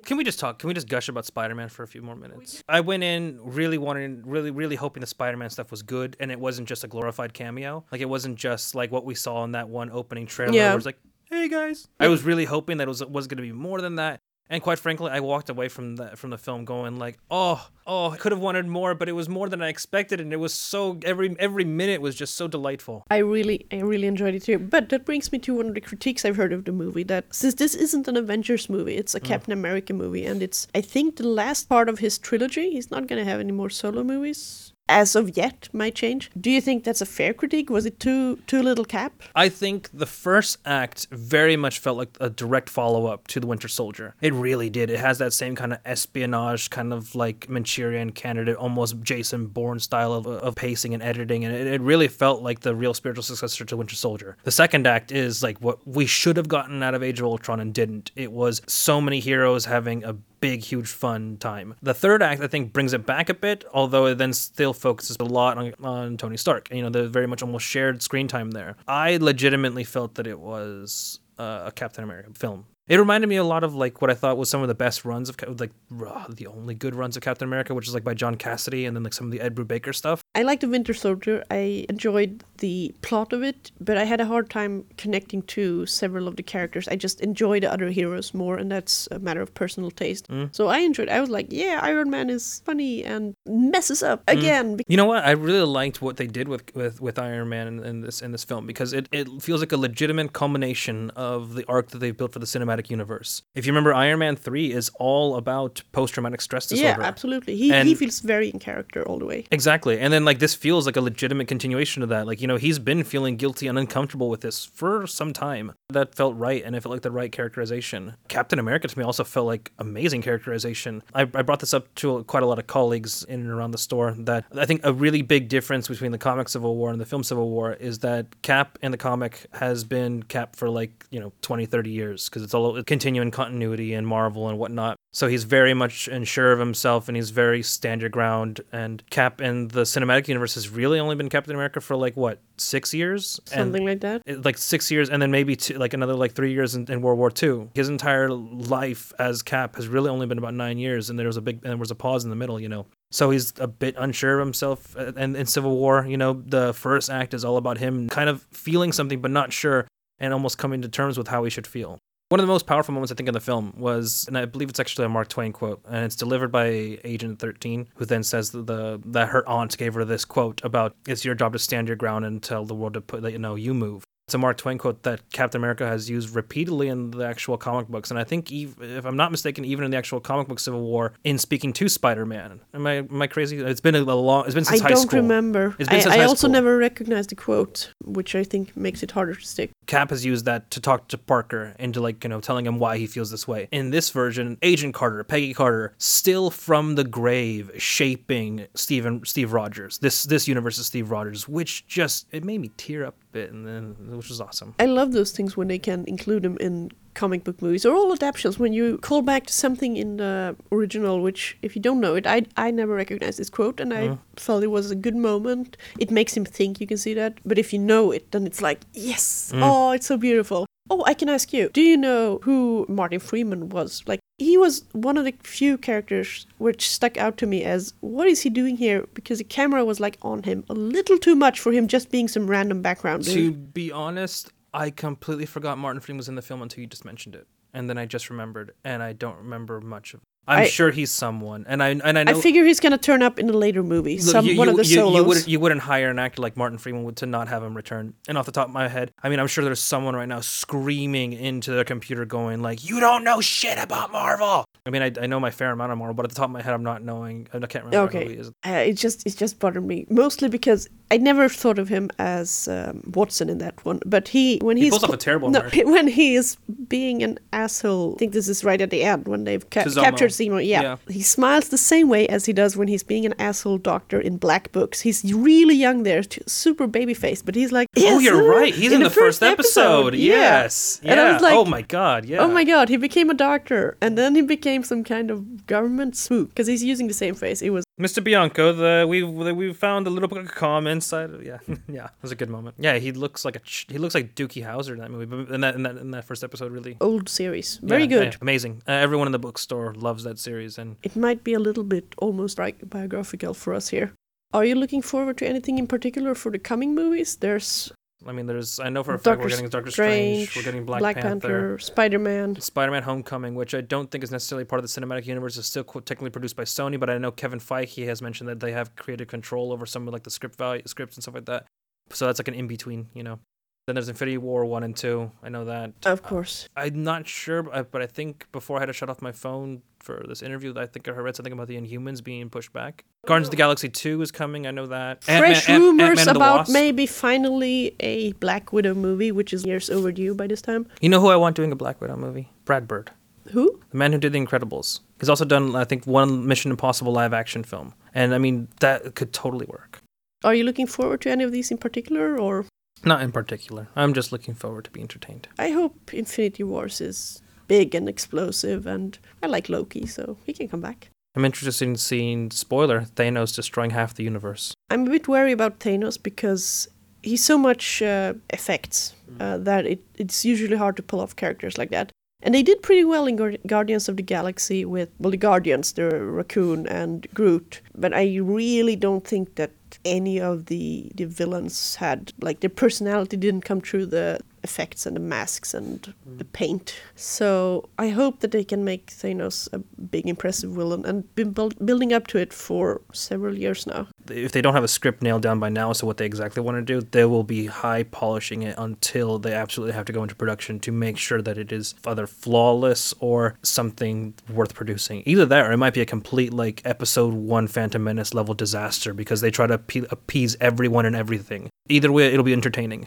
[0.05, 0.59] Can we just talk?
[0.59, 2.63] Can we just gush about Spider-Man for a few more minutes?
[2.69, 6.39] I went in really wanting, really, really hoping the Spider-Man stuff was good, and it
[6.39, 7.85] wasn't just a glorified cameo.
[7.91, 10.53] Like it wasn't just like what we saw in that one opening trailer.
[10.53, 10.69] Yeah.
[10.69, 10.99] Where it's like,
[11.35, 11.89] hey guys.
[11.99, 14.21] I was really hoping that it was was going to be more than that.
[14.51, 18.11] And quite frankly, I walked away from the from the film going like, oh, oh,
[18.11, 20.53] I could have wanted more, but it was more than I expected, and it was
[20.53, 23.05] so every every minute was just so delightful.
[23.11, 24.59] I really, I really enjoyed it too.
[24.59, 27.05] But that brings me to one of the critiques I've heard of the movie.
[27.05, 29.25] That since this isn't an Avengers movie, it's a mm.
[29.25, 32.71] Captain America movie, and it's I think the last part of his trilogy.
[32.71, 35.69] He's not gonna have any more solo movies as of yet.
[35.73, 36.31] Might change.
[36.39, 37.71] Do you think that's a fair critique?
[37.71, 39.23] Was it too too little Cap?
[39.35, 43.47] I think the first act very much felt like a direct follow up to The
[43.47, 44.15] Winter Soldier.
[44.21, 44.91] It really did.
[44.91, 49.81] It has that same kind of espionage, kind of like Manchurian candidate, almost Jason Bourne
[49.81, 51.45] style of, of pacing and editing.
[51.45, 54.37] And it, it really felt like the real spiritual successor to Winter Soldier.
[54.45, 57.61] The second act is like what we should have gotten out of Age of Ultron
[57.61, 58.11] and didn't.
[58.17, 61.75] It was so many heroes having a big, huge, fun time.
[61.81, 65.17] The third act, I think, brings it back a bit, although it then still focuses
[65.19, 66.69] a lot on, on Tony Stark.
[66.71, 68.77] You know, the very much almost shared screen time there.
[68.87, 72.67] I legitimately felt that it was uh, a Captain America film.
[72.87, 75.05] It reminded me a lot of like what I thought was some of the best
[75.07, 75.71] runs of like
[76.07, 78.95] uh, the only good runs of Captain America, which is like by John Cassidy, and
[78.95, 80.23] then like some of the Ed Brubaker stuff.
[80.35, 81.43] I liked the Winter Soldier.
[81.51, 86.29] I enjoyed the plot of it, but I had a hard time connecting to several
[86.29, 86.87] of the characters.
[86.89, 90.29] I just enjoy the other heroes more, and that's a matter of personal taste.
[90.53, 91.09] So I enjoyed.
[91.09, 94.81] I was like, yeah, Iron Man is funny and messes up again.
[94.89, 95.25] You know what?
[95.25, 98.33] I really liked what they did with with, with Iron Man in, in this in
[98.33, 102.17] this film because it, it feels like a legitimate culmination of the arc that they've
[102.17, 103.43] built for the cinematic universe.
[103.55, 107.01] If you remember, Iron Man three is all about post traumatic stress disorder.
[107.01, 107.57] Yeah, absolutely.
[107.57, 109.47] He he feels very in character all the way.
[109.51, 109.99] Exactly.
[109.99, 112.27] And then like this feels like a legitimate continuation of that.
[112.27, 115.73] Like, you know, he's been feeling guilty and uncomfortable with this for some time.
[115.89, 118.17] That felt right and it felt like the right characterization.
[118.29, 121.03] Captain America to me also felt like amazing characterization.
[121.15, 123.79] I, I brought this up to quite a lot of colleagues in and around the
[123.79, 127.07] store that I think a really big difference between the comic Civil War and the
[127.07, 131.21] film Civil War is that Cap in the comic has been Cap for like, you
[131.21, 134.97] know, 20, 30 years because it's all continuing continuity and Marvel and whatnot.
[135.13, 138.61] So he's very much unsure of himself and he's very stand your ground.
[138.73, 142.41] And Cap in the cinematic universe has really only been Captain America for like what,
[142.57, 143.39] six years?
[143.45, 144.23] Something and like that.
[144.27, 147.01] it- like six years and then maybe two, like another like three years in, in
[147.01, 147.69] World War II.
[147.75, 151.37] His entire life as Cap has really only been about nine years and there was
[151.37, 152.87] a big and there was a pause in the middle, you know.
[153.11, 157.09] So he's a bit unsure of himself and in Civil War, you know, the first
[157.11, 159.87] act is all about him kind of feeling something but not sure
[160.19, 161.99] and almost coming to terms with how he should feel.
[162.31, 164.71] One of the most powerful moments I think in the film was, and I believe
[164.71, 168.51] it's actually a Mark Twain quote, and it's delivered by Agent 13, who then says
[168.51, 171.87] that the that her aunt gave her this quote about it's your job to stand
[171.87, 174.05] your ground and tell the world to put that you know you move.
[174.27, 177.89] It's a Mark Twain quote that Captain America has used repeatedly in the actual comic
[177.89, 180.81] books, and I think if I'm not mistaken, even in the actual comic book Civil
[180.81, 182.61] War, in speaking to Spider-Man.
[182.73, 183.59] Am I am I crazy?
[183.59, 184.47] It's been a long.
[184.47, 185.01] It's been I since high school.
[185.01, 185.77] I don't remember.
[185.79, 186.51] It's been I, since I high also school.
[186.51, 189.73] never recognized the quote, which I think makes it harder to stick.
[189.87, 192.97] Cap has used that to talk to Parker into like, you know, telling him why
[192.97, 193.69] he feels this way.
[193.73, 199.99] In this version, Agent Carter, Peggy Carter, still from the grave shaping Steven Steve Rogers.
[199.99, 203.97] This this universe's Steve Rogers, which just it made me tear up bit and then
[204.17, 204.75] which was awesome.
[204.79, 207.85] I love those things when they can include them in comic book movies.
[207.85, 208.59] Or all adaptations.
[208.59, 212.27] When you call back to something in the original which if you don't know it
[212.27, 214.19] i i never recognized this quote and i mm.
[214.37, 215.77] felt it was a good moment.
[215.99, 218.63] It makes him think you can see that but if you know it then it's
[218.63, 219.53] like yes!
[219.55, 219.61] Mm.
[219.67, 220.67] Oh it's so beautiful.
[220.91, 224.03] Oh i can ask you do you know who martin freeman was?
[224.07, 228.27] Like he was one of the few characters which stuck out to me as what
[228.27, 231.61] is he doing here because the camera was like on him a little too much
[231.61, 233.73] for him just being some random background To dude.
[233.75, 237.37] be honest, I completely forgot Martin Freeman was in the film until you just mentioned
[237.37, 240.21] it, and then I just remembered, and I don't remember much of.
[240.47, 242.39] I'm I- sure he's someone, and I and I know.
[242.39, 244.19] I figure he's gonna turn up in a later movie.
[244.19, 245.17] Look, Some you, one you, of the you, solos.
[245.17, 247.75] You, would, you wouldn't hire an actor like Martin Freeman would to not have him
[247.75, 248.15] return.
[248.29, 250.41] And off the top of my head, I mean, I'm sure there's someone right now
[250.41, 255.13] screaming into their computer going like, "You don't know shit about Marvel." I mean, I,
[255.23, 256.83] I know my fair amount of Marvel, but at the top of my head, I'm
[256.85, 257.49] not knowing.
[257.53, 258.49] I can't remember who he okay, is.
[258.67, 262.67] uh, it just it just bothered me mostly because I never thought of him as
[262.69, 264.01] um, Watson in that one.
[264.05, 265.61] But he when He he's pulls off a terrible no
[265.97, 266.57] when he is
[266.89, 268.15] being an asshole.
[268.17, 270.59] I think this is right at the end when they've ca- captured Zemo.
[270.65, 270.83] Yeah.
[270.83, 270.97] Yeah.
[271.09, 274.37] he smiles the same way as he does when he's being an asshole doctor in
[274.39, 275.01] Black Books.
[275.03, 278.75] He's really young there, super baby faced, but he's like, oh, you're uh," right.
[278.75, 280.15] He's in, the, first episode.
[280.15, 280.35] Yeah.
[280.35, 281.01] Yes.
[281.05, 281.33] And I Yeah.
[281.35, 282.25] was like, oh my god.
[282.25, 282.39] Yeah.
[282.41, 286.17] Oh my god, he became a doctor, and then he became some kind of government
[286.17, 287.63] spook because he's using the same face.
[287.63, 288.23] It was Mr.
[288.25, 291.31] Bianco, the we we found a little bit of calm inside.
[291.31, 292.75] of- Yeah, yeah, it was a good moment.
[292.79, 295.55] Yeah, he looks like a ch- he looks like Dookie Howser in that movie, but
[295.55, 298.33] in that in that, in that first episode, really old series, very Yeah, good.
[298.33, 298.83] yeah, amazing.
[298.89, 302.15] Uh, everyone in the bookstore loves that series, and It might be a little bit
[302.19, 304.13] almost bi- biographical for us here.
[304.53, 307.37] Are you looking forward to anything in particular for the coming movies?
[307.37, 307.93] There's
[308.27, 310.71] I mean, there's I know for a fact Doctor we're getting Doctor Strange, Strange, we're
[310.71, 311.79] getting Black, Panther.
[311.79, 312.61] Spider-Man.
[312.61, 315.85] Spider-Man: Homecoming, which I don't think is necessarily part of the cinematic universe, is still
[315.85, 316.99] technically produced by Sony.
[316.99, 320.13] But I know Kevin Feige has mentioned that they have created control over some of
[320.13, 321.67] like the script value, scripts and stuff like that.
[322.11, 323.39] So that's like an in between, you know.
[323.87, 325.31] Then there's Infinity War one and two.
[325.43, 325.93] I know that.
[326.07, 326.69] Of course.
[326.77, 329.21] Uh, I'm not sure, but I, but I think before I had to shut off
[329.21, 332.73] my phone for this interview, I think I read something about the Inhumans being pushed
[332.73, 333.05] back.
[333.27, 334.67] Guardians of the Galaxy 2 is coming.
[334.67, 335.23] I know that.
[335.25, 340.35] Fresh Ant-Man- rumors Ant-Man about maybe finally a Black Widow movie, which is years overdue
[340.35, 340.87] by this time.
[341.03, 342.51] You know who I want doing a Black Widow movie?
[342.65, 343.11] Brad Bird.
[343.51, 343.81] Who?
[343.91, 345.01] The man who did The Incredibles.
[345.21, 347.93] He's also done, I think, one Mission Impossible live action film.
[348.15, 350.01] And I mean, that could totally work.
[350.43, 352.67] Are you looking forward to any of these in particular, or
[353.03, 353.89] Not in particular.
[353.97, 355.49] I'm just looking forward to be entertained.
[355.59, 360.69] I hope Infinity Wars is big and explosive, and I like Loki, so he can
[360.69, 361.09] come back.
[361.37, 364.73] I'm interested in seeing, spoiler, Thanos destroying half the universe.
[364.91, 366.89] I'm a bit wary about Thanos because
[367.23, 371.77] he's so much uh, effects uh, that it, it's usually hard to pull off characters
[371.77, 372.13] like that.
[372.43, 375.93] And they did pretty well in Guard- Guardians of the Galaxy with, well, the Guardians,
[375.95, 377.81] the Raccoon and Groot.
[377.97, 379.71] But I really don't think that
[380.05, 385.15] any of the, the villains had, like, their personality didn't come through the effects and
[385.15, 386.39] the masks and mm.
[386.39, 386.95] the paint.
[387.15, 391.85] So I hope that they can make Thanos a big, impressive villain and been build-
[391.85, 394.09] building up to it for several years now.
[394.31, 396.63] If they don't have a script nailed down by now as to what they exactly
[396.63, 400.23] want to do, they will be high polishing it until they absolutely have to go
[400.23, 405.23] into production to make sure that it is either flawless or something worth producing.
[405.27, 409.13] Either that or it might be a complete like episode 1 Phantom Menace level disaster
[409.15, 411.69] because they try to appe- appease everyone and everything.
[411.89, 413.07] Either way it'll be entertaining.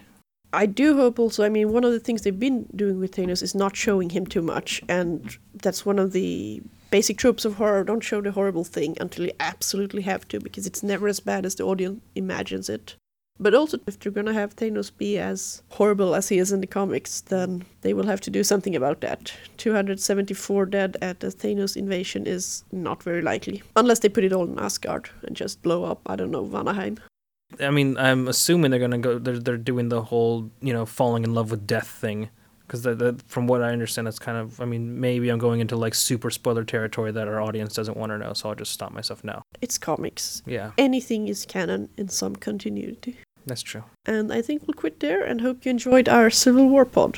[0.53, 3.43] I do hope also, I mean, one of the things they've been doing with Thanos
[3.43, 7.83] is not showing him too much, and that's one of the basic tropes of horror.
[7.83, 11.45] Don't show the horrible thing until you absolutely have to, because it's never as bad
[11.45, 12.95] as the audience imagines it.
[13.39, 16.67] But also, if they're gonna have Thanos be as horrible as he is in the
[16.67, 19.31] comics, then they will have to do something about that.
[19.57, 23.61] 274 dead at the Thanos invasion is not very likely.
[23.75, 26.97] Unless they put it all in Asgard and just blow up, I don't know, Vanaheim.
[27.59, 29.19] I mean, I'm assuming they're gonna go.
[29.19, 32.29] They're they're doing the whole you know falling in love with death thing,
[32.67, 32.85] because
[33.27, 34.59] from what I understand, that's kind of.
[34.61, 38.11] I mean, maybe I'm going into like super spoiler territory that our audience doesn't want
[38.11, 39.41] to know, so I'll just stop myself now.
[39.61, 40.43] It's comics.
[40.45, 43.15] Yeah, Anything is canon in some continuity.
[43.45, 43.83] that's true.
[44.05, 47.17] And I think we'll quit there and hope you enjoyed our Civil War pod.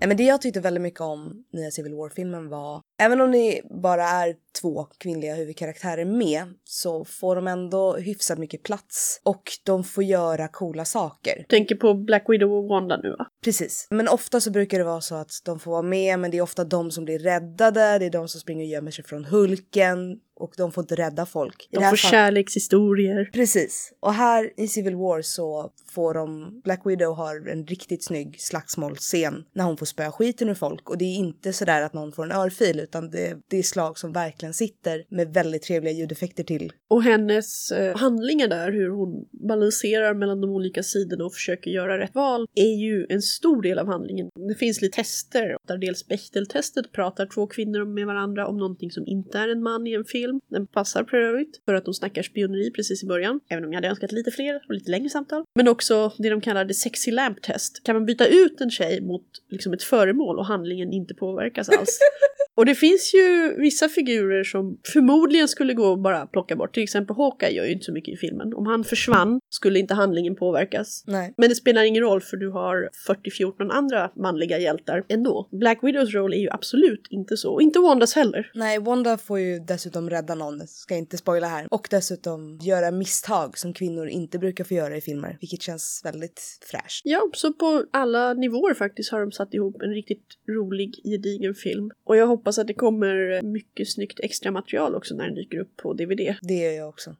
[0.00, 3.60] Nej, men det jag tyckte väldigt mycket om nya Civil War-filmen var, även om det
[3.82, 9.84] bara är två kvinnliga huvudkaraktärer med, så får de ändå hyfsat mycket plats och de
[9.84, 11.46] får göra coola saker.
[11.48, 13.26] Tänker på Black Widow och Wanda nu va?
[13.44, 13.86] Precis.
[13.90, 16.42] Men ofta så brukar det vara så att de får vara med, men det är
[16.42, 20.18] ofta de som blir räddade, det är de som springer och gömmer sig från Hulken
[20.34, 21.68] och de får inte rädda folk.
[21.70, 23.30] De får fall- kärlekshistorier.
[23.32, 23.92] Precis.
[24.00, 29.44] Och här i Civil War så får de, Black Widow har en riktigt snygg slagsmålscen
[29.52, 30.90] när hon får spöa skiten ur folk.
[30.90, 33.98] Och det är inte sådär att någon får en örfil utan det, det är slag
[33.98, 36.72] som verkligen sitter med väldigt trevliga ljudeffekter till.
[36.90, 41.98] Och hennes eh, handlingar där, hur hon balanserar mellan de olika sidorna och försöker göra
[41.98, 44.28] rätt val, är ju en stor del av handlingen.
[44.48, 49.06] Det finns lite tester, där dels Bechteltestet pratar två kvinnor med varandra om någonting som
[49.06, 50.40] inte är en man i en film.
[50.50, 53.76] Den passar för övrigt, för att de snackar spioneri precis i början, även om jag
[53.76, 55.44] hade önskat lite fler och lite längre samtal.
[55.54, 57.80] Men också det de kallar det sexy lamp test.
[57.84, 61.98] Kan man byta ut en tjej mot liksom ett föremål och handlingen inte påverkas alls?
[62.54, 66.74] Och det det finns ju vissa figurer som förmodligen skulle gå att bara plocka bort.
[66.74, 68.54] Till exempel Hawkeye gör ju inte så mycket i filmen.
[68.54, 71.04] Om han försvann skulle inte handlingen påverkas.
[71.06, 71.34] Nej.
[71.36, 75.48] Men det spelar ingen roll för du har 40-14 andra manliga hjältar ändå.
[75.50, 77.52] Black Widows roll är ju absolut inte så.
[77.52, 78.50] Och inte Wandas heller.
[78.54, 81.66] Nej, Wanda får ju dessutom rädda någon, ska inte spoila här.
[81.70, 86.40] Och dessutom göra misstag som kvinnor inte brukar få göra i filmer, vilket känns väldigt
[86.70, 87.02] fräscht.
[87.04, 91.90] Ja, så på alla nivåer faktiskt har de satt ihop en riktigt rolig, gedigen film.
[92.04, 95.76] Och jag hoppas att det kommer mycket snyggt extra material också när den dyker upp
[95.76, 96.34] på DVD.
[96.42, 97.16] Det gör jag också.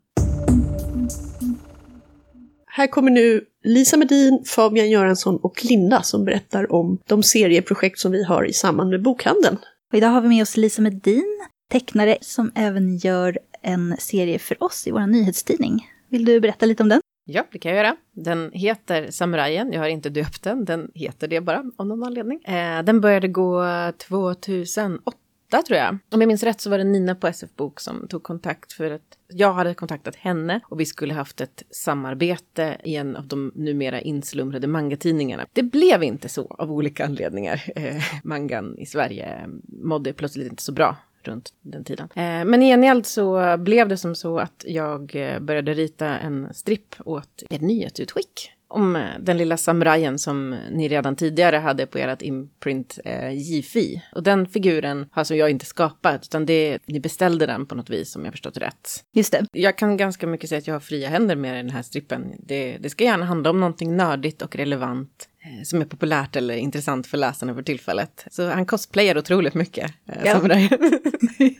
[2.74, 8.12] Här kommer nu Lisa Medin, Fabian Göransson och Linda som berättar om de serieprojekt som
[8.12, 9.58] vi har i samband med bokhandeln.
[9.92, 14.62] Och idag har vi med oss Lisa Medin, tecknare som även gör en serie för
[14.62, 15.88] oss i vår nyhetstidning.
[16.08, 17.00] Vill du berätta lite om den?
[17.24, 17.96] Ja, det kan jag göra.
[18.12, 19.72] Den heter Samurajen.
[19.72, 20.64] Jag har inte döpt den.
[20.64, 22.44] Den heter det bara av någon anledning.
[22.44, 23.64] Eh, den började gå
[24.08, 25.16] 2008
[25.58, 25.98] tror jag.
[26.10, 28.90] Om jag minns rätt så var det Nina på SF Bok som tog kontakt för
[28.90, 33.52] att jag hade kontaktat henne och vi skulle haft ett samarbete i en av de
[33.54, 35.46] numera inslumrade mangatidningarna.
[35.52, 37.62] Det blev inte så av olika anledningar.
[37.82, 42.08] Eh, mangan i Sverige eh, mådde plötsligt inte så bra runt den tiden.
[42.14, 46.54] Eh, men i gengäld så blev det som så att jag eh, började rita en
[46.54, 51.98] stripp åt ett nyhetsutskick om eh, den lilla samurajen som ni redan tidigare hade på
[51.98, 54.02] ert imprint eh, Jifi.
[54.14, 57.90] Och den figuren har alltså jag inte skapat, utan det, ni beställde den på något
[57.90, 59.04] vis om jag förstått rätt.
[59.14, 59.46] Just det.
[59.52, 62.24] Jag kan ganska mycket säga att jag har fria händer med den här strippen.
[62.38, 66.54] Det, det ska gärna handla om någonting nördigt och relevant eh, som är populärt eller
[66.54, 68.26] intressant för läsarna för tillfället.
[68.30, 70.32] Så han cosplayar otroligt mycket, eh, Ja.
[70.34, 70.70] samurajen.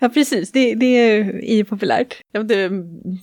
[0.01, 0.53] Ja, precis.
[0.53, 2.21] Det, det är ju populärt.
[2.33, 2.69] Ja, det,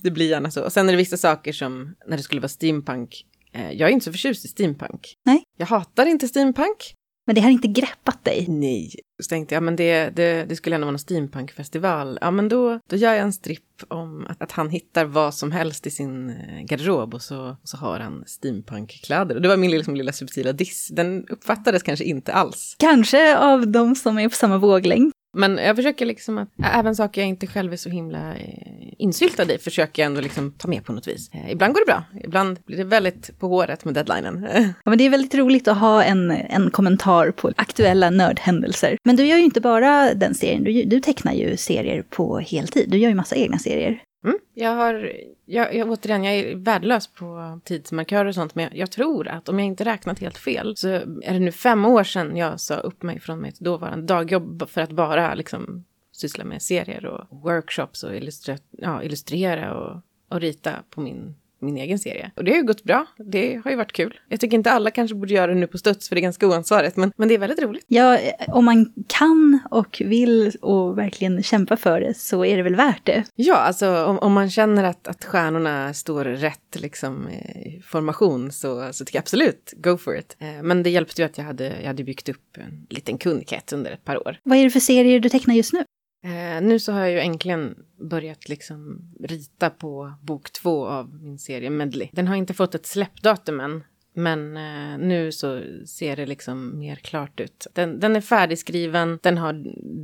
[0.02, 0.64] det blir gärna så.
[0.64, 4.04] Och sen är det vissa saker som, när det skulle vara steampunk, jag är inte
[4.04, 5.14] så förtjust i steampunk.
[5.26, 5.42] Nej.
[5.58, 6.94] Jag hatar inte steampunk.
[7.26, 8.46] Men det har inte greppat dig.
[8.48, 8.94] Nej.
[9.22, 12.18] Så tänkte jag, men det, det, det skulle ändå vara någon steampunkfestival.
[12.20, 15.52] Ja, men då, då gör jag en stripp om att, att han hittar vad som
[15.52, 19.34] helst i sin eh, garderob och så, och så har han steampunkkläder.
[19.34, 20.88] Och det var min liksom, lilla subtila diss.
[20.88, 22.76] Den uppfattades kanske inte alls.
[22.78, 25.12] Kanske av de som är på samma våglängd.
[25.32, 29.52] Men jag försöker liksom att, även saker jag inte själv är så himla eh, insyltad
[29.52, 31.30] i, försöker jag ändå liksom ta med på något vis.
[31.32, 34.48] Eh, ibland går det bra, ibland blir det väldigt på håret med deadlinen.
[34.84, 38.96] Ja, men det är väldigt roligt att ha en, en kommentar på aktuella nördhändelser.
[39.04, 42.90] Men du gör ju inte bara den serien, du, du tecknar ju serier på heltid.
[42.90, 44.02] Du gör ju massa egna serier.
[44.24, 44.38] Mm.
[44.54, 45.12] Jag har,
[45.44, 49.58] jag, jag, återigen, jag är värdelös på tidsmarkörer och sånt, men jag tror att om
[49.58, 53.02] jag inte räknat helt fel så är det nu fem år sedan jag sa upp
[53.02, 58.16] mig från mitt dåvarande dagjobb för att bara liksom syssla med serier och workshops och
[58.16, 62.30] illustra, ja, illustrera och, och rita på min min egen serie.
[62.36, 63.06] Och det har ju gått bra.
[63.18, 64.20] Det har ju varit kul.
[64.28, 66.46] Jag tycker inte alla kanske borde göra det nu på studs för det är ganska
[66.46, 67.84] oansvarigt, men, men det är väldigt roligt.
[67.86, 72.76] Ja, om man kan och vill och verkligen kämpa för det så är det väl
[72.76, 73.24] värt det.
[73.34, 78.92] Ja, alltså om, om man känner att, att stjärnorna står rätt liksom, i formation så,
[78.92, 80.36] så tycker jag absolut, go for it.
[80.38, 83.72] Eh, Men det hjälpte ju att jag hade, jag hade byggt upp en liten kundkrets
[83.72, 84.36] under ett par år.
[84.42, 85.84] Vad är det för serier du tecknar just nu?
[86.22, 91.38] Eh, nu så har jag ju äntligen börjat liksom rita på bok två av min
[91.38, 92.08] serie Medley.
[92.12, 93.84] Den har inte fått ett släppdatum än.
[94.12, 97.66] Men eh, nu så ser det liksom mer klart ut.
[97.72, 99.52] Den, den är färdigskriven, den har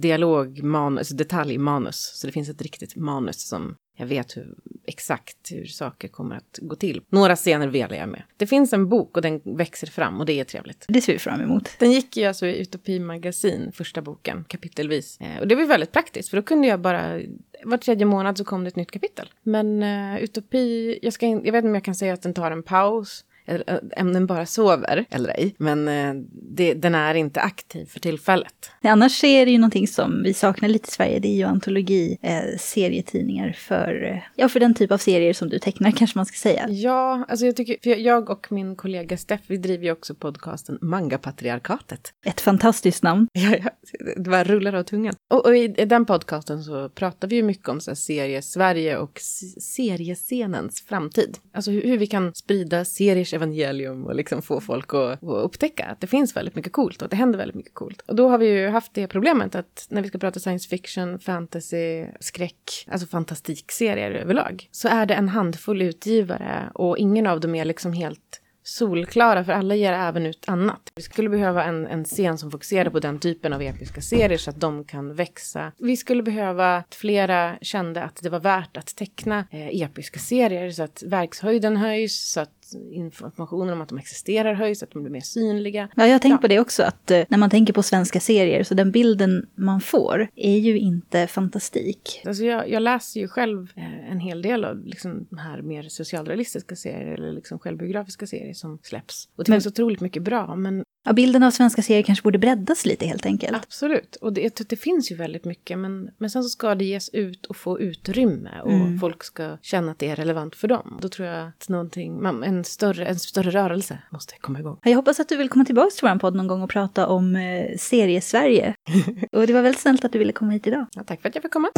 [0.00, 2.12] dialogmanus, alltså detaljmanus.
[2.14, 4.54] Så det finns ett riktigt manus som jag vet hur,
[4.86, 7.02] exakt hur saker kommer att gå till.
[7.08, 8.22] Några scener velar jag med.
[8.36, 10.84] Det finns en bok och den växer fram och det är trevligt.
[10.88, 11.70] Det ser vi fram emot.
[11.78, 15.20] Den gick ju alltså i Utopi magasin, första boken, kapitelvis.
[15.20, 17.20] Eh, och det var väldigt praktiskt, för då kunde jag bara...
[17.64, 19.32] Var tredje månad så kom det ett nytt kapitel.
[19.42, 22.34] Men eh, Utopi, jag, ska in, jag vet inte om jag kan säga att den
[22.34, 23.24] tar en paus.
[23.46, 23.60] Eh,
[23.96, 25.54] om den bara sover eller ej.
[25.58, 28.70] Men eh, det, den är inte aktiv för tillfället.
[28.82, 31.18] Annars är det ju någonting som vi saknar lite i Sverige.
[31.18, 35.48] Det är ju antologi, eh, serietidningar för, eh, ja, för den typ av serier som
[35.48, 36.66] du tecknar kanske man ska säga.
[36.68, 40.78] Ja, alltså jag tycker, för jag och min kollega Steff, vi driver ju också podcasten
[40.80, 42.12] Mangapatriarkatet.
[42.26, 43.28] Ett fantastiskt namn.
[43.36, 43.70] Ja, ja,
[44.16, 45.14] det bara rullar av tungan.
[45.30, 49.20] Och, och i, den podcasten så pratar vi ju mycket om så serie-Sverige och
[49.60, 51.38] seriescenens framtid.
[51.54, 55.84] Alltså hur, hur vi kan sprida seriers evangelium och liksom få folk att, att upptäcka
[55.84, 58.00] att det finns väldigt mycket coolt och att det händer väldigt mycket coolt.
[58.00, 61.18] Och då har vi ju haft det problemet att när vi ska prata science fiction,
[61.18, 67.54] fantasy, skräck, alltså fantastikserier överlag, så är det en handfull utgivare och ingen av dem
[67.54, 70.92] är liksom helt solklara, för alla ger även ut annat.
[70.94, 74.50] Vi skulle behöva en, en scen som fokuserar på den typen av episka serier så
[74.50, 75.72] att de kan växa.
[75.78, 80.70] Vi skulle behöva att flera kände att det var värt att teckna eh, episka serier
[80.70, 85.12] så att verkshöjden höjs, så att informationen om att de existerar höjs, att de blir
[85.12, 85.88] mer synliga.
[85.96, 86.38] Ja, jag har tänkt Ja.
[86.38, 89.80] på det också, att eh, när man tänker på svenska serier, så den bilden man
[89.80, 92.22] får är ju inte fantastik.
[92.24, 95.82] Alltså jag, jag läser ju själv eh, en hel del av liksom, de här mer
[95.82, 99.28] socialrealistiska serier eller liksom självbiografiska serier som släpps.
[99.36, 102.38] Och det Men- finns otroligt mycket bra, men Ja, bilden av svenska serier kanske borde
[102.38, 103.56] breddas lite helt enkelt.
[103.56, 104.16] absolut.
[104.16, 107.46] Och det, det finns ju väldigt mycket, men, men sen så ska det ges ut
[107.46, 108.98] och få utrymme och Mm.
[108.98, 110.98] folk ska känna att det är relevant för dem.
[111.02, 114.78] Då tror jag att någonting, man, en, större, en större rörelse måste komma igång.
[114.82, 117.36] Jag hoppas att du vill komma tillbaka till vår podd någon gång och prata om
[117.36, 118.74] eh, serie-Sverige.
[119.32, 120.86] och det var väldigt snällt att du ville komma hit idag.
[120.94, 121.68] Ja, tack för att jag fick komma.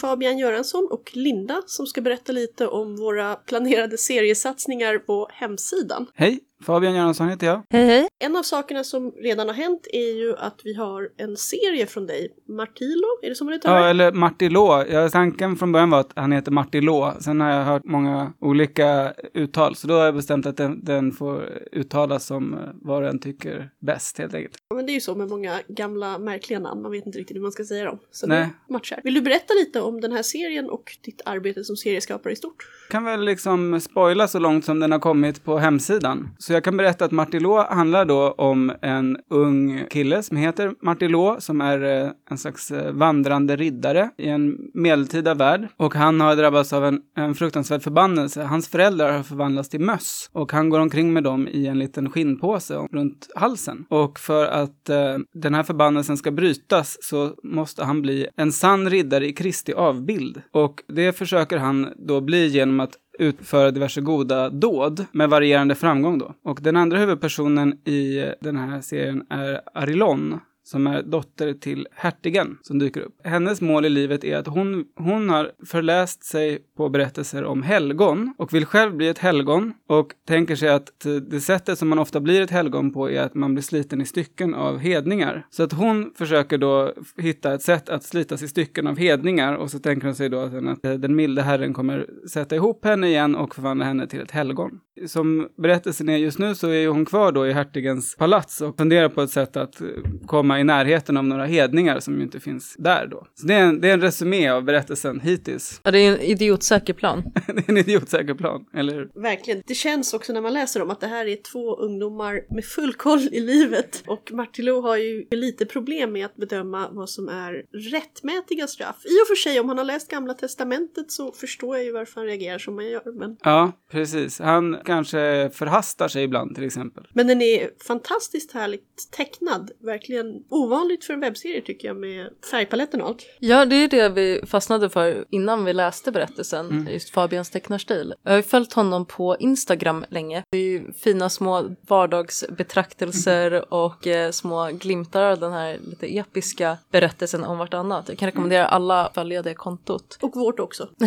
[0.00, 6.06] Fabian Göransson och Linda som ska berätta lite om våra planerade seriesatsningar på hemsidan.
[6.14, 7.62] Hej, Fabian Göransson heter jag.
[7.70, 8.08] Hej, hej.
[8.18, 12.06] En av sakerna som redan har hänt är ju att vi har en serie från
[12.06, 14.84] dig, Martilo, är det som man uttalar Ja, eller Martilå.
[14.90, 17.12] Ja, tanken från början var att han heter Martilå.
[17.20, 21.12] Sen har jag hört många olika uttal, så då har jag bestämt att den, den
[21.12, 24.56] får uttalas som eh, vad den tycker bäst, helt enkelt.
[24.74, 27.42] Men det är ju så med många gamla märkliga namn, man vet inte riktigt hur
[27.42, 27.98] man ska säga dem.
[28.10, 28.48] Så Nej.
[28.66, 29.00] det matchar.
[29.04, 32.66] Vill du berätta lite om den här serien och ditt arbete som serieskapare i stort?
[32.92, 36.28] kan väl liksom spoila så långt som den har kommit på hemsidan.
[36.38, 41.36] Så jag kan berätta att Martilå handlar då om en ung kille som heter Martilå,
[41.38, 45.68] som är eh, en slags eh, vandrande riddare i en medeltida värld.
[45.76, 48.42] Och han har drabbats av en, en fruktansvärd förbannelse.
[48.42, 52.10] Hans föräldrar har förvandlats till möss och han går omkring med dem i en liten
[52.10, 53.84] skinnpåse runt halsen.
[53.88, 58.90] Och för att eh, den här förbannelsen ska brytas så måste han bli en sann
[58.90, 60.42] riddare i Kristi avbild.
[60.50, 66.18] Och det försöker han då bli genom att utföra diverse goda dåd med varierande framgång
[66.18, 66.34] då.
[66.44, 70.40] Och den andra huvudpersonen i den här serien är Arilon
[70.72, 73.14] som är dotter till hertigen som dyker upp.
[73.24, 78.34] Hennes mål i livet är att hon, hon har förläst sig på berättelser om helgon
[78.38, 82.20] och vill själv bli ett helgon och tänker sig att det sättet som man ofta
[82.20, 85.46] blir ett helgon på är att man blir sliten i stycken av hedningar.
[85.50, 89.70] Så att hon försöker då hitta ett sätt att slitas i stycken av hedningar och
[89.70, 93.36] så tänker hon sig då att att den milde herren kommer sätta ihop henne igen
[93.36, 94.80] och förvandla henne till ett helgon.
[95.06, 99.08] Som berättelsen är just nu så är hon kvar då i hertigens palats och funderar
[99.08, 99.82] på ett sätt att
[100.26, 103.26] komma i närheten av några hedningar som ju inte finns där då.
[103.34, 105.80] Så det är en, det är en resumé av berättelsen hittills.
[105.84, 107.22] Ja, det är en idiotsäker plan.
[107.46, 109.10] det är en idiotsäker plan, eller hur?
[109.14, 109.62] Verkligen.
[109.66, 112.94] Det känns också när man läser om att det här är två ungdomar med full
[112.94, 114.02] koll i livet.
[114.06, 118.96] Och Martilo har ju lite problem med att bedöma vad som är rättmätiga straff.
[119.04, 122.20] I och för sig, om han har läst Gamla Testamentet så förstår jag ju varför
[122.20, 123.18] han reagerar som han gör.
[123.18, 124.38] Men, Ja, precis.
[124.38, 127.08] Han kanske förhastar sig ibland till exempel.
[127.14, 129.70] men den är fantastiskt härligt tecknad.
[129.84, 133.26] Verkligen ovanligt för en webbserie tycker jag med färgpaletten och allt.
[133.38, 136.92] Ja, det är det vi fastnade för innan vi läste berättelsen, Mm.
[136.92, 138.14] just Fabians tecknarstil.
[138.22, 140.42] Jag har ju följt honom på Instagram länge.
[140.50, 146.78] Det är ju fina små vardagsbetraktelser och eh, små glimtar av den här lite episka
[146.90, 148.08] berättelsen om vartannat.
[148.08, 150.18] Jag kan rekommendera alla att följa det kontot.
[150.22, 150.88] Och vårt också.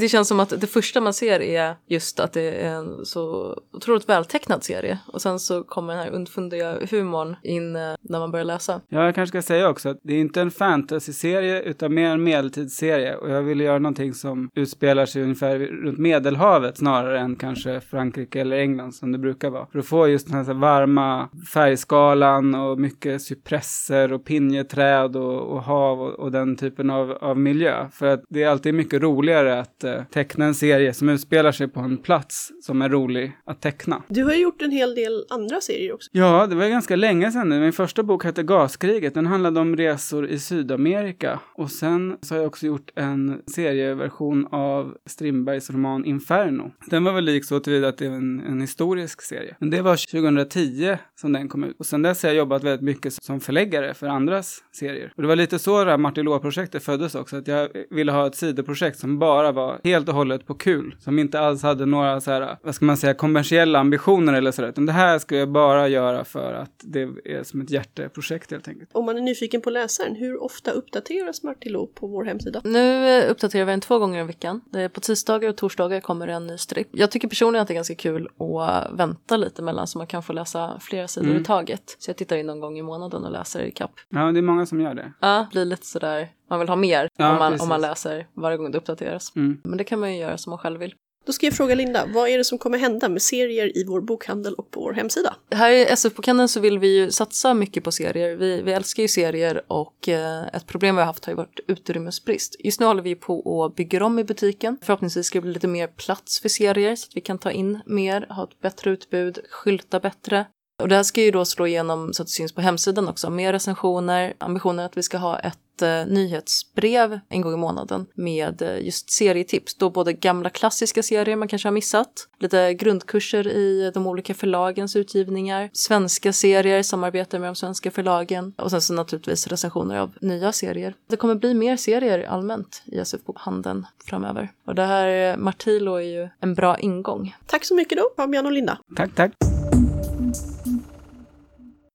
[0.00, 3.56] Det känns som att det första man ser är just att det är en så
[3.72, 8.30] otroligt vältecknad serie och sen så kommer den här undfundiga humorn in eh, när man
[8.30, 8.69] börjar läsa.
[8.88, 12.22] Ja, jag kanske ska säga också att det är inte en fantasy-serie utan mer en
[12.22, 17.80] medeltidsserie och jag ville göra någonting som utspelar sig ungefär runt Medelhavet snarare än kanske
[17.80, 19.66] Frankrike eller England som det brukar vara.
[19.72, 25.16] För att få just den här så här varma färgskalan och mycket cypresser och pinjeträd
[25.16, 27.88] och, och hav och, och den typen av, av miljö.
[27.92, 31.68] För att det är alltid mycket roligare att eh, teckna en serie som utspelar sig
[31.68, 34.02] på en plats som är rolig att teckna.
[34.08, 36.10] Du har ju gjort en hel del andra serier också.
[36.12, 37.60] Ja, det var ganska länge sedan nu.
[37.60, 39.14] Min första bok hette Gaskriget.
[39.14, 41.40] Den handlade om resor i Sydamerika.
[41.54, 46.72] Och sen så har jag också gjort en serieversion av Strindbergs roman Inferno.
[46.86, 49.56] Den var väl lik så tillvida att det är en, en historisk serie.
[49.60, 51.76] Men det var 2010 som den kom ut.
[51.78, 55.12] Och sen dess har jag jobbat väldigt mycket som förläggare för andras serier.
[55.16, 57.36] Och det var lite så det här Martilå-projektet föddes också.
[57.36, 60.96] Att jag ville ha ett sidoprojekt som bara var helt och hållet på kul.
[60.98, 64.68] Som inte alls hade några så här, vad ska man säga, kommersiella ambitioner eller sådär.
[64.68, 68.66] Utan det här ska jag bara göra för att det är som ett hjärteprojekt projekt
[68.66, 68.90] helt enkelt.
[68.92, 72.60] Om man är nyfiken på läsaren, hur ofta uppdateras Martilo på vår hemsida?
[72.64, 74.60] Nu eh, uppdaterar vi den två gånger i veckan.
[74.72, 76.88] Det är på tisdagar och torsdagar kommer det en ny strip.
[76.92, 80.22] Jag tycker personligen att det är ganska kul att vänta lite mellan så man kan
[80.22, 81.42] få läsa flera sidor Mm.
[81.42, 81.96] i taget.
[81.98, 83.90] Så jag tittar in någon gång i månaden och läser i kapp.
[84.08, 85.12] Ja, det är många som gör det.
[85.20, 87.62] Ja, blir lite sådär, man vill ha mer Ja, om, man, precis.
[87.62, 89.36] om man läser varje gång det uppdateras.
[89.36, 89.60] Mm.
[89.64, 90.94] Men det kan man ju göra som man själv vill.
[91.30, 94.00] Då ska jag fråga Linda, vad är det som kommer hända med serier i vår
[94.00, 95.34] bokhandel och på vår hemsida?
[95.50, 98.36] Här i SF-bokhandeln så vill vi ju satsa mycket på serier.
[98.36, 101.60] Vi, vi älskar ju serier och eh, ett problem vi har haft har ju varit
[101.66, 102.56] utrymmesbrist.
[102.58, 104.78] Just nu håller vi på att bygga om i butiken.
[104.82, 107.80] Förhoppningsvis ska det bli lite mer plats för serier så att vi kan ta in
[107.86, 110.46] mer, ha ett bättre utbud, skylta bättre.
[110.82, 113.30] Och det här ska ju då slå igenom så att det syns på hemsidan också.
[113.30, 118.06] Mer recensioner, ambitionen är att vi ska ha ett eh, nyhetsbrev en gång i månaden
[118.14, 119.74] med eh, just serietips.
[119.74, 124.96] Då både gamla klassiska serier man kanske har missat, lite grundkurser i de olika förlagens
[124.96, 130.52] utgivningar, svenska serier, samarbetar med de svenska förlagen och sen så naturligtvis recensioner av nya
[130.52, 130.94] serier.
[131.06, 134.48] Det kommer bli mer serier allmänt i SF-bokhandeln framöver.
[134.64, 137.36] Och det här, eh, Martilo är ju en bra ingång.
[137.46, 138.78] Tack så mycket då, Fabian och Linda.
[138.96, 139.59] Tack, tack.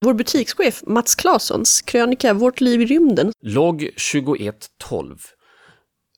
[0.06, 5.18] Vår butikschef Mats Claessons krönika Vårt liv i rymden Logg 2112.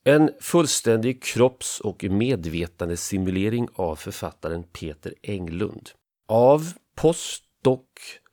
[0.04, 5.90] En fullständig kropps och medvetandesimulering av författaren Peter Englund.
[6.28, 7.80] Av postdoc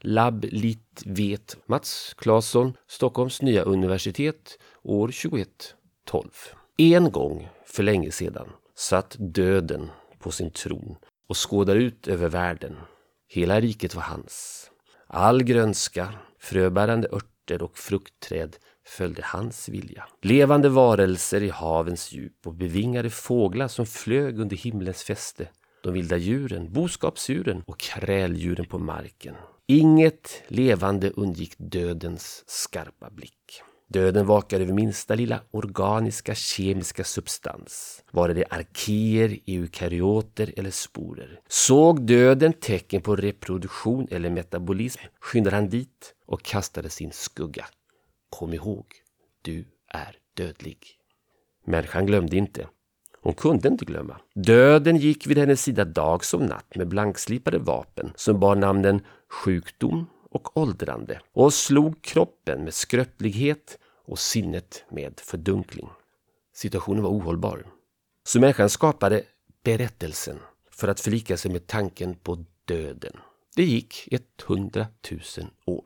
[0.01, 6.30] lab lit vet Mats Claesson, Stockholms nya universitet, år 2112.
[6.78, 8.47] En gång, för länge sedan,
[8.78, 9.89] satt döden
[10.20, 10.95] på sin tron
[11.30, 12.76] och skådade ut över världen.
[13.28, 14.70] Hela riket var hans.
[15.08, 20.08] All grönska, fröbärande örter och fruktträd följde hans vilja.
[20.22, 25.47] Levande varelser i havens djup och bevingade fåglar som flög under himlens fäste.
[25.84, 29.36] De vilda djuren, boskapsdjuren och kräldjuren på marken.
[29.68, 33.62] Inget levande undgick dödens skarpa blick.
[33.88, 38.03] Döden vakar över minsta lilla organiska kemiska substans.
[38.11, 41.39] Vare det arkéer, eukaryoter eller sporer.
[41.47, 47.65] Såg döden tecken på reproduktion eller metabolism skyndade han dit och kastade sin skugga.
[48.29, 48.86] Kom ihåg,
[49.41, 50.77] du är dödlig.
[51.65, 52.67] Människan glömde inte.
[53.21, 54.17] Hon kunde inte glömma.
[54.36, 60.05] Döden gick vid hennes sida dag som natt med blankslipade vapen som bar namnen sjukdom
[60.36, 65.89] och åldrande och slog kroppen med skröplighet och sinnet med fördunkling.
[66.53, 67.65] Situationen var ohållbar.
[68.23, 69.23] Så människan skapade
[69.63, 70.39] berättelsen
[70.71, 73.17] för att förlika sig med tanken på döden.
[73.55, 74.07] Det gick
[74.47, 75.21] 100 000
[75.65, 75.86] år.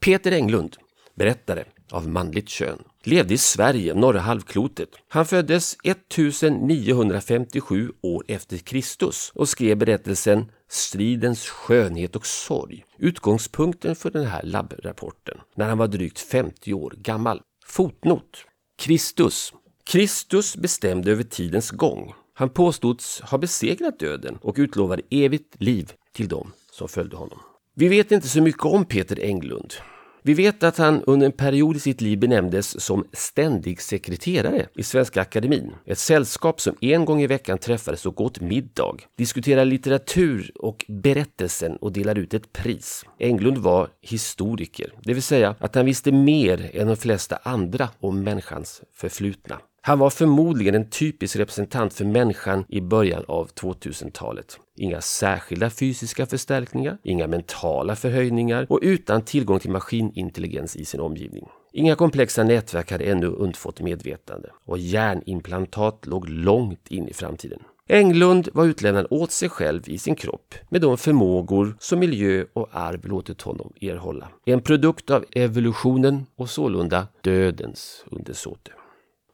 [0.00, 0.76] Peter Englund,
[1.14, 4.88] berättare av manligt kön, levde i Sverige, norra halvklotet.
[5.08, 12.84] Han föddes 1957 år efter Kristus och skrev berättelsen Stridens skönhet och sorg.
[12.98, 17.40] Utgångspunkten för den här labbrapporten när han var drygt 50 år gammal.
[17.66, 18.44] Fotnot.
[18.78, 19.52] Kristus.
[19.84, 22.14] Kristus bestämde över tidens gång.
[22.34, 27.38] Han påstods ha besegrat döden och utlovade evigt liv till dem som följde honom.
[27.74, 29.74] Vi vet inte så mycket om Peter Englund.
[30.22, 34.82] Vi vet att han under en period i sitt liv benämndes som ständig sekreterare i
[34.82, 35.72] Svenska Akademin.
[35.86, 41.76] Ett sällskap som en gång i veckan träffades och åt middag, diskuterade litteratur och berättelsen
[41.76, 43.04] och delade ut ett pris.
[43.18, 48.22] Englund var historiker, det vill säga att han visste mer än de flesta andra om
[48.22, 49.60] människans förflutna.
[49.82, 54.58] Han var förmodligen en typisk representant för människan i början av 2000-talet.
[54.76, 61.48] Inga särskilda fysiska förstärkningar, inga mentala förhöjningar och utan tillgång till maskinintelligens i sin omgivning.
[61.72, 67.60] Inga komplexa nätverk hade ännu undfått medvetande och hjärnimplantat låg långt in i framtiden.
[67.88, 72.68] Englund var utlämnad åt sig själv i sin kropp med de förmågor som miljö och
[72.72, 74.28] arv låtit honom erhålla.
[74.44, 78.70] En produkt av evolutionen och sålunda dödens undersåte.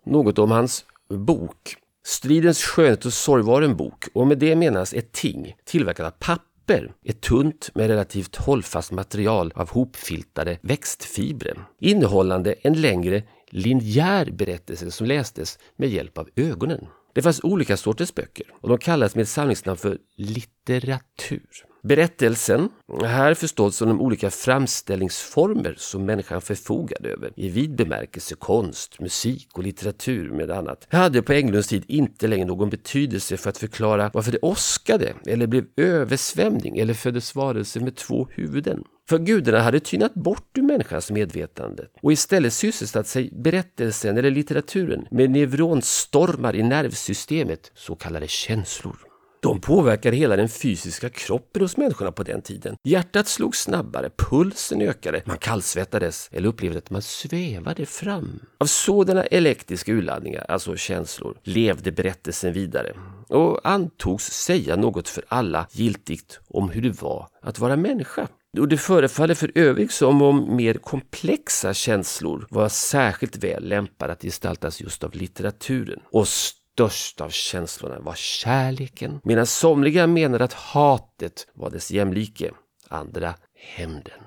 [0.07, 1.77] Något om hans bok.
[2.07, 6.11] Stridens skönhet och sorg var en bok och med det menas ett ting tillverkat av
[6.11, 6.93] papper.
[7.05, 15.07] Ett tunt men relativt hållfast material av hopfiltade växtfibrer innehållande en längre linjär berättelse som
[15.07, 16.87] lästes med hjälp av ögonen.
[17.13, 21.49] Det fanns olika sorters böcker och de kallades med ett samlingsnamn för litteratur.
[21.87, 22.68] Berättelsen,
[23.05, 29.49] här förstås som de olika framställningsformer som människan förfogade över i vid bemärkelse konst, musik
[29.55, 34.11] och litteratur med annat, hade på Englunds tid inte längre någon betydelse för att förklara
[34.14, 38.84] varför det åskade eller blev översvämning eller föddes varelser med två huvuden.
[39.09, 45.07] För gudarna hade tynat bort ur människans medvetande och istället sysselsatt sig berättelsen eller litteraturen
[45.11, 49.16] med neuronstormar i nervsystemet, så kallade känslor.
[49.47, 52.76] De påverkade hela den fysiska kroppen hos människorna på den tiden.
[52.84, 58.40] Hjärtat slog snabbare, pulsen ökade, man kallsvettades eller upplevde att man svävade fram.
[58.59, 62.92] Av sådana elektriska urladdningar, alltså känslor, levde berättelsen vidare
[63.28, 68.28] och antogs säga något för alla giltigt om hur det var att vara människa.
[68.59, 74.22] Och det förefaller för övrigt som om mer komplexa känslor var särskilt väl lämpade att
[74.22, 76.01] gestaltas just av litteraturen.
[76.12, 76.28] Och
[76.77, 82.51] störst av känslorna var kärleken, medan somliga menade att hatet var dess jämlike,
[82.89, 83.35] andra
[83.77, 84.20] hämnden.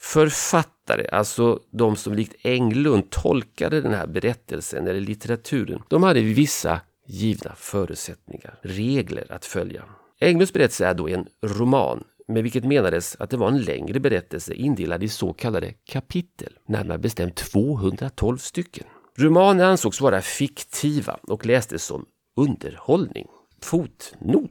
[0.00, 6.80] Författare, alltså de som likt Englund tolkade den här berättelsen eller litteraturen, de hade vissa
[7.06, 9.84] givna förutsättningar, regler att följa.
[10.20, 14.54] Englunds berättelse är då en roman, med vilket menades att det var en längre berättelse
[14.54, 18.86] indelad i så kallade kapitel, närmare bestämt 212 stycken.
[19.18, 22.04] Romaner ansågs vara fiktiva och lästes som
[22.36, 23.26] underhållning.
[23.62, 24.50] Fotnot.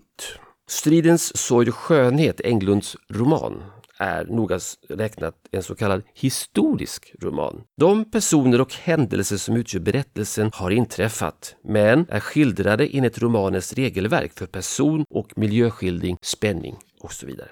[0.70, 3.64] Stridens sorg och skönhet, Englunds roman,
[3.98, 4.60] är noga
[4.90, 7.62] räknat en så kallad historisk roman.
[7.78, 14.34] De personer och händelser som utgör berättelsen har inträffat, men är skildrade enligt romanens regelverk
[14.34, 17.50] för person och miljöskildring, spänning och så vidare.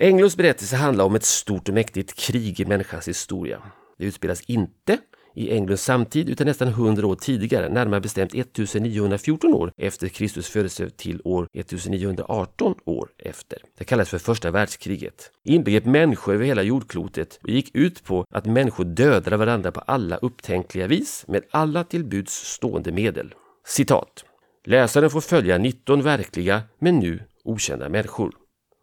[0.00, 3.62] Englunds berättelse handlar om ett stort och mäktigt krig i människans historia.
[3.98, 4.98] Det utspelas inte
[5.38, 10.90] i Englunds samtid utan nästan 100 år tidigare, närmare bestämt 1914 år efter Kristus födelse
[10.90, 13.58] till år 1918 år efter.
[13.78, 15.30] Det kallas för första världskriget.
[15.44, 20.16] Inbegrep människor över hela jordklotet och gick ut på att människor dödade varandra på alla
[20.16, 23.34] upptänkliga vis med alla till buds stående medel.
[23.66, 24.24] Citat.
[24.64, 28.32] Läsaren får följa 19 verkliga men nu okända människor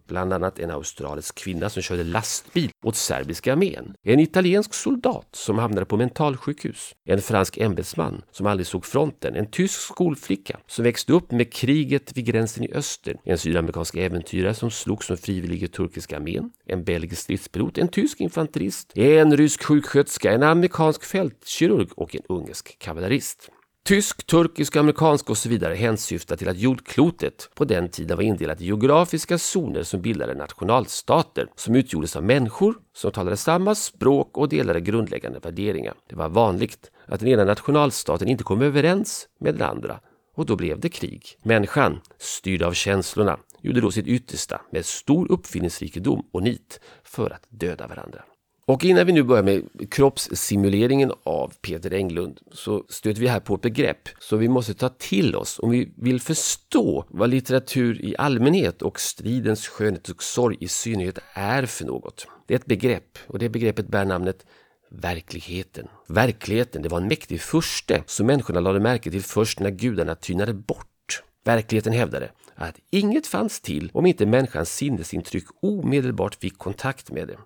[0.08, 5.60] bland annat en australisk kvinna som körde lastbil åt serbiska armén, en italiensk soldat som
[5.60, 11.14] hamnade på mentalsjukhus, en fransk ämbetsman som aldrig såg fronten, en tysk skolflicka som växte
[11.14, 15.68] upp med kriget vid gränsen i öster, en sydamerikansk äventyrare som slogs som frivillig i
[15.68, 22.16] turkiska armén, en belgisk stridspilot, en tysk infanterist, en rysk sjuksköterska, en amerikansk fältkirurg och
[22.16, 23.50] en ungersk kavallerist.
[23.88, 28.62] Tysk, turkisk, amerikansk och så vidare hänsyftar till att jordklotet på den tiden var indelat
[28.62, 34.50] i geografiska zoner som bildade nationalstater som utgjordes av människor som talade samma språk och
[34.50, 35.94] delade grundläggande värderingar.
[36.10, 40.00] Det var vanligt att den ena nationalstaten inte kom överens med den andra
[40.36, 41.24] och då blev det krig.
[41.44, 47.44] Människan, styrd av känslorna, gjorde då sitt yttersta med stor uppfinningsrikedom och nit för att
[47.50, 48.24] döda varandra.
[48.68, 53.56] Och innan vi nu börjar med kroppssimuleringen av Peter Englund så stöter vi här på
[53.56, 58.16] ett begrepp som vi måste ta till oss om vi vill förstå vad litteratur i
[58.18, 62.28] allmänhet och stridens skönhet och sorg i synnerhet är för något.
[62.48, 64.46] Det är ett begrepp och det begreppet bär namnet
[64.90, 65.88] verkligheten.
[66.08, 70.54] Verkligheten, det var en mäktig furste som människorna lade märke till först när gudarna tynade
[70.54, 71.24] bort.
[71.44, 77.38] Verkligheten hävdade att inget fanns till om inte människans sinnesintryck omedelbart fick kontakt med det.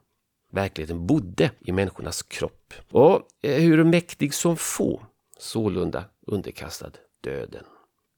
[0.52, 5.02] Verkligheten bodde i människornas kropp och eh, hur mäktig som få,
[5.38, 6.92] sålunda underkastad
[7.24, 7.64] döden.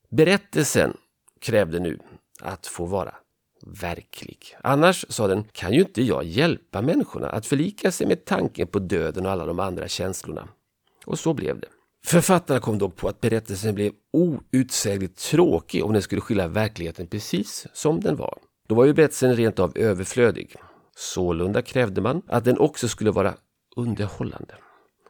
[0.10, 0.98] Berättelsen
[1.40, 2.00] krävde nu
[2.42, 3.16] att få vara
[3.66, 4.58] verklig.
[4.64, 8.80] Annars, sa den, kan ju inte jag hjälpa människorna att förlika sig med tanken på
[8.80, 10.48] döden och alla de andra känslorna.
[11.06, 11.68] Och så blev det.
[12.06, 17.68] Författarna kom dock på att berättelsen blev outsägligt tråkig om den skulle skilja verkligheten precis
[17.74, 18.38] som den var.
[18.68, 20.56] Då var ju berättelsen rent av överflödig.
[20.96, 23.34] Sålunda krävde man att den också skulle vara
[23.76, 24.54] underhållande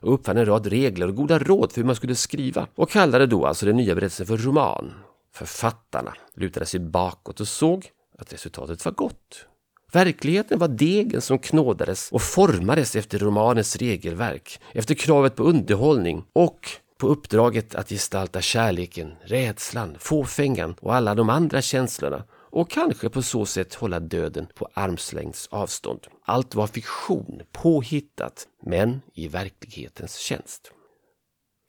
[0.02, 3.26] och uppfann en rad regler och goda råd för hur man skulle skriva och kallade
[3.26, 4.94] då alltså den nya berättelsen för roman.
[5.34, 9.46] Författarna lutade sig bakåt och såg att resultatet var gott.
[9.92, 16.70] Verkligheten var degen som knådades och formades efter romanens regelverk, efter kravet på underhållning och
[16.98, 23.22] på uppdraget att gestalta kärleken, rädslan, fåfängan och alla de andra känslorna och kanske på
[23.22, 26.08] så sätt hålla döden på armslängds avstånd.
[26.26, 30.72] Allt var fiktion, påhittat, men i verklighetens tjänst.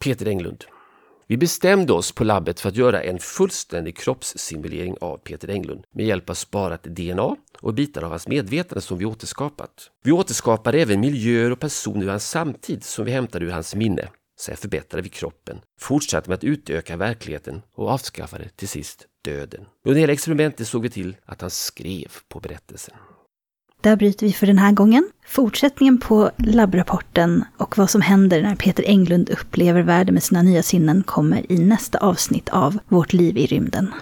[0.04, 0.64] Peter Englund.
[1.26, 6.06] Vi bestämde oss på labbet för att göra en fullständig kroppssimulering av Peter Englund med
[6.06, 9.90] hjälp av sparat DNA och bitar av hans medvetande som vi återskapat.
[10.04, 14.08] Vi återskapade även miljöer och personer ur hans samtid som vi hämtade ur hans minne.
[14.42, 19.64] Sen förbättrade vi kroppen, fortsatte med att utöka verkligheten och avskaffade till sist döden.
[19.84, 22.94] Under hela experimentet såg vi till att han skrev på berättelsen.
[23.80, 25.10] Där bryter vi för den här gången.
[25.26, 30.62] Fortsättningen på labbrapporten och vad som händer när Peter Englund upplever världen med sina nya
[30.62, 33.92] sinnen kommer i nästa avsnitt av Vårt liv i rymden.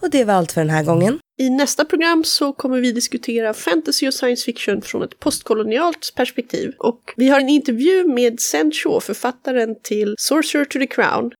[0.00, 1.18] Och det var allt för den här gången.
[1.40, 6.74] I nästa program så kommer vi diskutera fantasy och science fiction från ett postkolonialt perspektiv.
[6.78, 11.32] Och vi har en intervju med Sen Shaw, författaren till Sorcerer to the Crown.